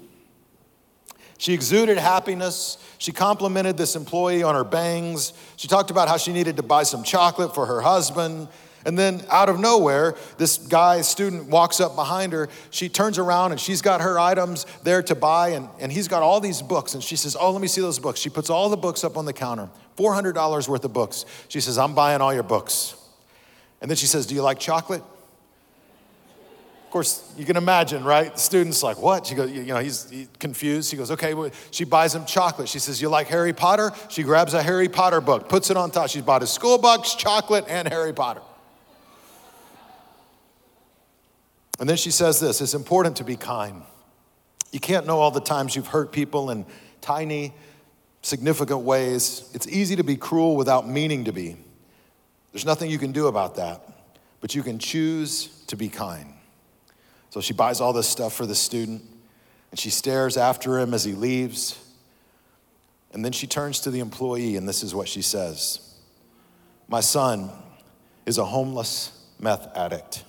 She 1.44 1.54
exuded 1.54 1.98
happiness. 1.98 2.78
She 3.00 3.12
complimented 3.12 3.76
this 3.76 3.98
employee 3.98 4.44
on 4.44 4.56
her 4.56 4.64
bangs. 4.64 5.34
She 5.58 5.68
talked 5.68 5.92
about 5.92 6.08
how 6.08 6.16
she 6.16 6.32
needed 6.32 6.56
to 6.56 6.64
buy 6.64 6.84
some 6.84 7.04
chocolate 7.04 7.54
for 7.54 7.66
her 7.66 7.82
husband. 7.82 8.48
And 8.86 8.98
then 8.98 9.22
out 9.30 9.50
of 9.50 9.60
nowhere, 9.60 10.16
this 10.38 10.58
guy, 10.58 11.02
student, 11.02 11.50
walks 11.50 11.82
up 11.82 11.98
behind 11.98 12.32
her. 12.32 12.48
She 12.70 12.88
turns 12.88 13.20
around 13.20 13.52
and 13.52 13.60
she's 13.60 13.82
got 13.82 14.00
her 14.00 14.18
items 14.18 14.66
there 14.84 15.04
to 15.04 15.16
buy, 15.16 15.50
and, 15.50 15.68
and 15.82 15.92
he's 15.92 16.08
got 16.08 16.24
all 16.24 16.40
these 16.40 16.62
books. 16.62 16.94
And 16.94 17.04
she 17.04 17.18
says, 17.18 17.36
Oh, 17.38 17.52
let 17.52 17.62
me 17.62 17.68
see 17.68 17.82
those 17.82 18.00
books. 18.00 18.22
She 18.22 18.30
puts 18.30 18.50
all 18.50 18.70
the 18.70 18.78
books 18.78 19.04
up 19.04 19.18
on 19.18 19.26
the 19.26 19.34
counter 19.34 19.70
$400 19.98 20.70
worth 20.70 20.86
of 20.86 20.94
books. 20.94 21.26
She 21.50 21.60
says, 21.60 21.78
I'm 21.78 21.94
buying 21.94 22.22
all 22.22 22.34
your 22.34 22.44
books. 22.44 22.96
And 23.82 23.92
then 23.92 23.98
she 23.98 24.06
says, 24.06 24.26
Do 24.26 24.34
you 24.34 24.44
like 24.44 24.60
chocolate? 24.60 25.04
Course, 26.94 27.34
you 27.36 27.44
can 27.44 27.58
imagine, 27.58 28.04
right? 28.04 28.32
The 28.32 28.40
student's 28.40 28.84
like, 28.84 29.02
what? 29.02 29.26
She 29.26 29.34
goes, 29.34 29.52
you 29.52 29.64
know, 29.66 29.80
he's, 29.80 30.08
he's 30.12 30.28
confused. 30.38 30.92
He 30.92 30.98
goes, 30.98 31.10
okay. 31.10 31.34
Well, 31.34 31.50
she 31.72 31.86
buys 31.86 32.14
him 32.14 32.24
chocolate. 32.24 32.70
She 32.70 32.78
says, 32.78 33.02
you 33.02 33.10
like 33.10 33.28
Harry 33.28 33.52
Potter? 33.52 33.92
She 34.10 34.22
grabs 34.22 34.54
a 34.54 34.62
Harry 34.62 34.88
Potter 34.88 35.20
book, 35.20 35.50
puts 35.50 35.72
it 35.72 35.76
on 35.76 35.90
top. 35.90 36.10
She's 36.10 36.22
bought 36.22 36.42
his 36.42 36.52
school 36.52 36.78
books, 36.78 37.16
chocolate, 37.16 37.66
and 37.68 37.88
Harry 37.88 38.14
Potter. 38.14 38.42
And 41.80 41.90
then 41.90 41.98
she 41.98 42.12
says 42.12 42.40
this 42.40 42.62
it's 42.62 42.76
important 42.76 43.18
to 43.18 43.24
be 43.24 43.36
kind. 43.36 43.82
You 44.72 44.80
can't 44.80 45.08
know 45.08 45.20
all 45.20 45.32
the 45.32 45.42
times 45.42 45.76
you've 45.76 45.88
hurt 45.88 46.12
people 46.12 46.52
in 46.52 46.64
tiny, 47.02 47.56
significant 48.22 48.82
ways. 48.82 49.50
It's 49.56 49.68
easy 49.68 49.96
to 49.96 50.04
be 50.04 50.16
cruel 50.16 50.56
without 50.56 50.88
meaning 50.88 51.26
to 51.26 51.34
be. 51.34 51.58
There's 52.52 52.66
nothing 52.66 52.92
you 52.92 53.00
can 53.00 53.12
do 53.12 53.26
about 53.26 53.56
that, 53.56 53.82
but 54.42 54.54
you 54.54 54.62
can 54.62 54.78
choose 54.78 55.48
to 55.66 55.76
be 55.76 55.90
kind. 55.90 56.33
So 57.34 57.42
she 57.42 57.54
buys 57.54 57.82
all 57.82 57.94
this 57.94 58.08
stuff 58.08 58.32
for 58.32 58.46
the 58.46 58.54
student, 58.54 59.02
and 59.72 59.80
she 59.80 59.90
stares 59.90 60.38
after 60.38 60.78
him 60.78 60.94
as 60.94 61.04
he 61.04 61.14
leaves. 61.14 61.84
And 63.12 63.26
then 63.26 63.32
she 63.32 63.48
turns 63.48 63.80
to 63.80 63.90
the 63.90 64.02
employee, 64.02 64.56
and 64.56 64.70
this 64.70 64.84
is 64.84 64.94
what 64.94 65.08
she 65.08 65.24
says 65.24 65.96
My 66.88 67.00
son 67.00 67.50
is 68.28 68.38
a 68.38 68.46
homeless 68.46 69.20
meth 69.40 69.76
addict. 69.76 70.24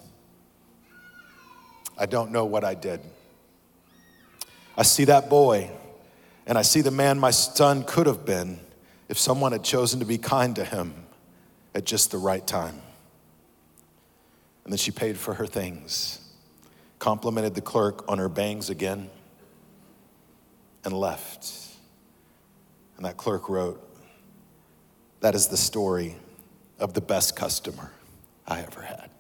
I 1.99 2.07
don't 2.07 2.33
know 2.33 2.47
what 2.47 2.65
I 2.65 2.73
did. 2.73 3.01
I 4.75 4.83
see 4.83 5.05
that 5.05 5.29
boy, 5.29 5.71
and 6.47 6.57
I 6.57 6.63
see 6.63 6.81
the 6.81 6.91
man 6.91 7.19
my 7.19 7.33
son 7.33 7.85
could 7.85 8.07
have 8.07 8.25
been 8.25 8.59
if 9.11 9.19
someone 9.19 9.53
had 9.53 9.63
chosen 9.63 10.01
to 10.01 10.07
be 10.07 10.17
kind 10.17 10.57
to 10.57 10.65
him 10.65 10.95
at 11.75 11.85
just 11.85 12.13
the 12.13 12.19
right 12.19 12.47
time. 12.47 12.81
And 14.65 14.73
then 14.73 14.79
she 14.79 14.91
paid 14.91 15.19
for 15.19 15.35
her 15.35 15.47
things 15.47 16.24
complimented 17.05 17.55
the 17.55 17.61
clerk 17.61 18.03
on 18.09 18.17
her 18.17 18.31
bangs 18.31 18.71
again, 18.71 19.11
and 20.85 20.95
left. 20.95 21.53
And 22.97 23.05
that 23.05 23.19
clerk 23.19 23.51
wrote, 23.51 23.79
That 25.21 25.35
is 25.35 25.49
the 25.49 25.57
story 25.59 26.17
of 26.79 26.95
the 26.95 27.03
best 27.03 27.37
customer 27.37 27.93
I 28.49 28.63
ever 28.63 28.81
had. 28.81 29.11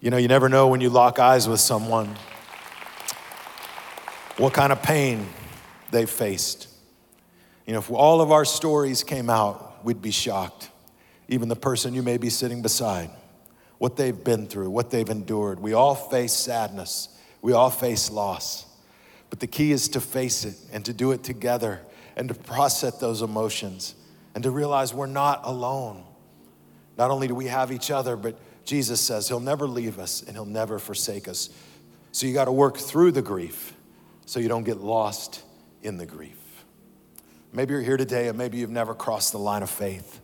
You 0.00 0.10
know, 0.10 0.16
you 0.16 0.26
never 0.26 0.48
know 0.48 0.66
when 0.66 0.80
you 0.80 0.90
lock 0.90 1.20
eyes 1.20 1.48
with 1.48 1.60
someone 1.60 2.16
what 4.38 4.52
kind 4.52 4.72
of 4.72 4.82
pain 4.82 5.24
they've 5.92 6.10
faced. 6.10 6.66
You 7.64 7.74
know, 7.74 7.78
if 7.78 7.92
all 7.92 8.20
of 8.20 8.32
our 8.32 8.44
stories 8.44 9.04
came 9.04 9.30
out, 9.30 9.84
we'd 9.84 10.02
be 10.02 10.10
shocked. 10.10 10.70
even 11.28 11.48
the 11.48 11.54
person 11.54 11.94
you 11.94 12.02
may 12.02 12.16
be 12.16 12.28
sitting 12.28 12.60
beside, 12.60 13.10
what 13.78 13.96
they've 13.96 14.24
been 14.24 14.46
through, 14.46 14.70
what 14.70 14.90
they've 14.90 15.08
endured. 15.08 15.60
We 15.60 15.72
all 15.72 15.94
face 15.94 16.32
sadness, 16.32 17.08
we 17.40 17.52
all 17.52 17.70
face 17.70 18.10
loss. 18.10 18.66
But 19.30 19.40
the 19.40 19.46
key 19.46 19.72
is 19.72 19.88
to 19.90 20.00
face 20.00 20.44
it 20.44 20.56
and 20.72 20.84
to 20.86 20.92
do 20.92 21.12
it 21.12 21.22
together 21.22 21.82
and 22.16 22.28
to 22.28 22.34
process 22.34 22.98
those 22.98 23.22
emotions 23.22 23.94
and 24.34 24.42
to 24.42 24.50
realize 24.50 24.94
we're 24.94 25.06
not 25.06 25.42
alone. 25.44 26.04
Not 26.96 27.10
only 27.10 27.28
do 27.28 27.34
we 27.34 27.46
have 27.46 27.70
each 27.70 27.90
other, 27.90 28.16
but 28.16 28.38
Jesus 28.64 29.00
says 29.00 29.28
He'll 29.28 29.40
never 29.40 29.66
leave 29.66 29.98
us 29.98 30.22
and 30.22 30.32
He'll 30.32 30.44
never 30.44 30.78
forsake 30.78 31.28
us. 31.28 31.50
So 32.12 32.26
you 32.26 32.34
got 32.34 32.46
to 32.46 32.52
work 32.52 32.76
through 32.76 33.12
the 33.12 33.22
grief 33.22 33.74
so 34.26 34.40
you 34.40 34.48
don't 34.48 34.64
get 34.64 34.78
lost 34.78 35.42
in 35.82 35.96
the 35.96 36.06
grief. 36.06 36.36
Maybe 37.52 37.72
you're 37.72 37.82
here 37.82 37.96
today 37.96 38.28
and 38.28 38.36
maybe 38.36 38.58
you've 38.58 38.70
never 38.70 38.94
crossed 38.94 39.32
the 39.32 39.38
line 39.38 39.62
of 39.62 39.70
faith. 39.70 40.20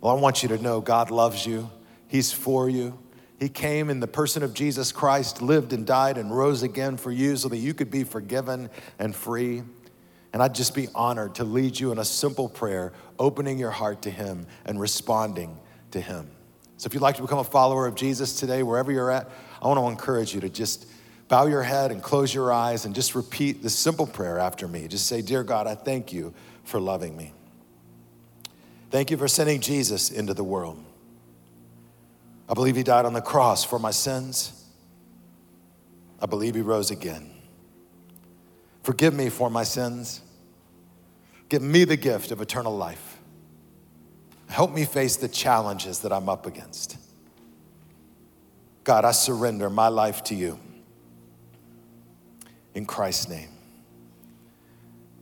Well, 0.00 0.16
I 0.16 0.20
want 0.20 0.42
you 0.42 0.50
to 0.50 0.58
know 0.58 0.80
God 0.80 1.10
loves 1.10 1.46
you, 1.46 1.70
He's 2.08 2.32
for 2.32 2.68
you. 2.68 2.98
He 3.38 3.48
came 3.48 3.90
in 3.90 4.00
the 4.00 4.06
person 4.06 4.42
of 4.42 4.54
Jesus 4.54 4.92
Christ, 4.92 5.42
lived 5.42 5.72
and 5.72 5.86
died 5.86 6.18
and 6.18 6.34
rose 6.34 6.62
again 6.62 6.96
for 6.96 7.10
you 7.10 7.36
so 7.36 7.48
that 7.48 7.56
you 7.56 7.74
could 7.74 7.90
be 7.90 8.04
forgiven 8.04 8.70
and 8.98 9.14
free. 9.14 9.62
And 10.32 10.42
I'd 10.42 10.54
just 10.54 10.74
be 10.74 10.88
honored 10.94 11.36
to 11.36 11.44
lead 11.44 11.78
you 11.78 11.92
in 11.92 11.98
a 11.98 12.04
simple 12.04 12.48
prayer, 12.48 12.92
opening 13.18 13.58
your 13.58 13.70
heart 13.70 14.02
to 14.02 14.10
Him 14.10 14.46
and 14.64 14.80
responding 14.80 15.58
to 15.90 16.00
Him. 16.00 16.30
So 16.76 16.86
if 16.86 16.94
you'd 16.94 17.02
like 17.02 17.16
to 17.16 17.22
become 17.22 17.38
a 17.38 17.44
follower 17.44 17.86
of 17.86 17.94
Jesus 17.94 18.38
today, 18.38 18.62
wherever 18.62 18.90
you're 18.90 19.10
at, 19.10 19.30
I 19.62 19.68
want 19.68 19.78
to 19.78 19.86
encourage 19.86 20.34
you 20.34 20.40
to 20.40 20.48
just 20.48 20.86
bow 21.28 21.46
your 21.46 21.62
head 21.62 21.90
and 21.90 22.02
close 22.02 22.34
your 22.34 22.52
eyes 22.52 22.84
and 22.84 22.94
just 22.94 23.14
repeat 23.14 23.62
this 23.62 23.74
simple 23.74 24.06
prayer 24.06 24.38
after 24.38 24.68
me. 24.68 24.88
Just 24.88 25.06
say, 25.06 25.22
Dear 25.22 25.42
God, 25.42 25.66
I 25.66 25.74
thank 25.74 26.12
you 26.12 26.34
for 26.64 26.80
loving 26.80 27.16
me. 27.16 27.32
Thank 28.90 29.10
you 29.10 29.16
for 29.16 29.28
sending 29.28 29.60
Jesus 29.60 30.10
into 30.10 30.34
the 30.34 30.44
world. 30.44 30.83
I 32.48 32.54
believe 32.54 32.76
he 32.76 32.82
died 32.82 33.04
on 33.06 33.12
the 33.12 33.22
cross 33.22 33.64
for 33.64 33.78
my 33.78 33.90
sins. 33.90 34.64
I 36.20 36.26
believe 36.26 36.54
he 36.54 36.60
rose 36.60 36.90
again. 36.90 37.30
Forgive 38.82 39.14
me 39.14 39.30
for 39.30 39.48
my 39.48 39.64
sins. 39.64 40.20
Give 41.48 41.62
me 41.62 41.84
the 41.84 41.96
gift 41.96 42.30
of 42.30 42.40
eternal 42.40 42.76
life. 42.76 43.18
Help 44.48 44.72
me 44.72 44.84
face 44.84 45.16
the 45.16 45.28
challenges 45.28 46.00
that 46.00 46.12
I'm 46.12 46.28
up 46.28 46.46
against. 46.46 46.98
God, 48.84 49.04
I 49.04 49.12
surrender 49.12 49.70
my 49.70 49.88
life 49.88 50.22
to 50.24 50.34
you. 50.34 50.58
In 52.74 52.84
Christ's 52.84 53.28
name. 53.28 53.48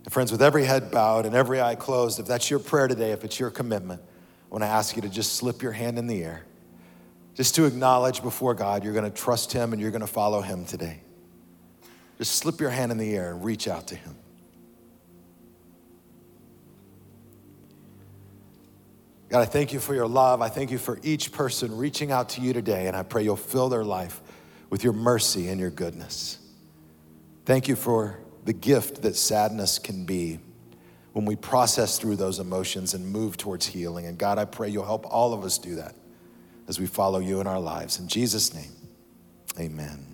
And 0.05 0.13
friends, 0.13 0.33
with 0.33 0.43
every 0.43 0.65
head 0.65 0.91
bowed 0.91 1.27
and 1.27 1.35
every 1.35 1.61
eye 1.61 1.77
closed, 1.77 2.19
if 2.19 2.27
that's 2.27 2.51
your 2.51 2.59
prayer 2.59 2.89
today, 2.89 3.13
if 3.13 3.25
it's 3.25 3.39
your 3.39 3.51
commitment, 3.51 4.01
I 4.03 4.49
want 4.51 4.65
to 4.65 4.69
ask 4.69 4.97
you 4.97 5.03
to 5.03 5.09
just 5.09 5.35
slip 5.35 5.63
your 5.63 5.73
hand 5.73 5.99
in 5.99 6.09
the 6.09 6.25
air, 6.25 6.45
just 7.35 7.55
to 7.55 7.65
acknowledge 7.65 8.23
before 8.23 8.55
God 8.55 8.85
you're 8.85 8.93
going 8.93 9.11
to 9.11 9.17
trust 9.17 9.53
Him 9.53 9.73
and 9.73 9.81
you're 9.81 9.91
going 9.91 10.03
to 10.03 10.07
follow 10.07 10.41
Him 10.41 10.65
today. 10.65 11.01
Just 12.19 12.37
slip 12.37 12.61
your 12.61 12.71
hand 12.71 12.93
in 12.93 12.99
the 12.99 13.15
air 13.15 13.33
and 13.33 13.45
reach 13.45 13.69
out 13.69 13.89
to 13.89 13.97
Him. 13.97 14.17
God, 19.29 19.41
I 19.41 19.45
thank 19.47 19.73
you 19.73 19.81
for 19.81 19.95
your 19.95 20.07
love. 20.07 20.43
I 20.43 20.51
thank 20.51 20.71
you 20.71 20.77
for 20.77 21.01
each 21.03 21.33
person 21.33 21.79
reaching 21.79 22.13
out 22.13 22.29
to 22.31 22.43
you 22.43 22.53
today, 22.53 22.87
and 22.87 22.95
I 22.95 23.03
pray 23.03 23.23
you'll 23.23 23.37
fill 23.37 23.71
their 23.71 23.85
life 23.85 24.21
with 24.69 24.85
your 24.85 24.93
mercy 24.93 25.49
and 25.49 25.59
your 25.59 25.71
goodness. 25.71 26.39
Thank 27.47 27.67
you 27.67 27.75
for 27.75 28.19
the 28.45 28.53
gift 28.53 29.03
that 29.03 29.17
sadness 29.17 29.79
can 29.79 30.05
be 30.05 30.39
when 31.15 31.25
we 31.25 31.35
process 31.35 31.99
through 31.99 32.17
those 32.17 32.41
emotions 32.41 32.93
and 32.93 33.07
move 33.11 33.39
towards 33.39 33.67
healing. 33.67 34.05
And 34.05 34.19
God, 34.19 34.39
I 34.39 34.45
pray 34.45 34.69
you'll 34.69 34.85
help 34.85 35.07
all 35.07 35.33
of 35.33 35.45
us 35.45 35.57
do 35.57 35.77
that 35.77 35.95
as 36.69 36.79
we 36.79 36.87
follow 36.87 37.19
you 37.19 37.41
in 37.41 37.47
our 37.47 37.61
lives. 37.61 37.99
In 37.99 38.09
Jesus' 38.09 38.55
name, 38.55 38.73
amen. 39.59 40.12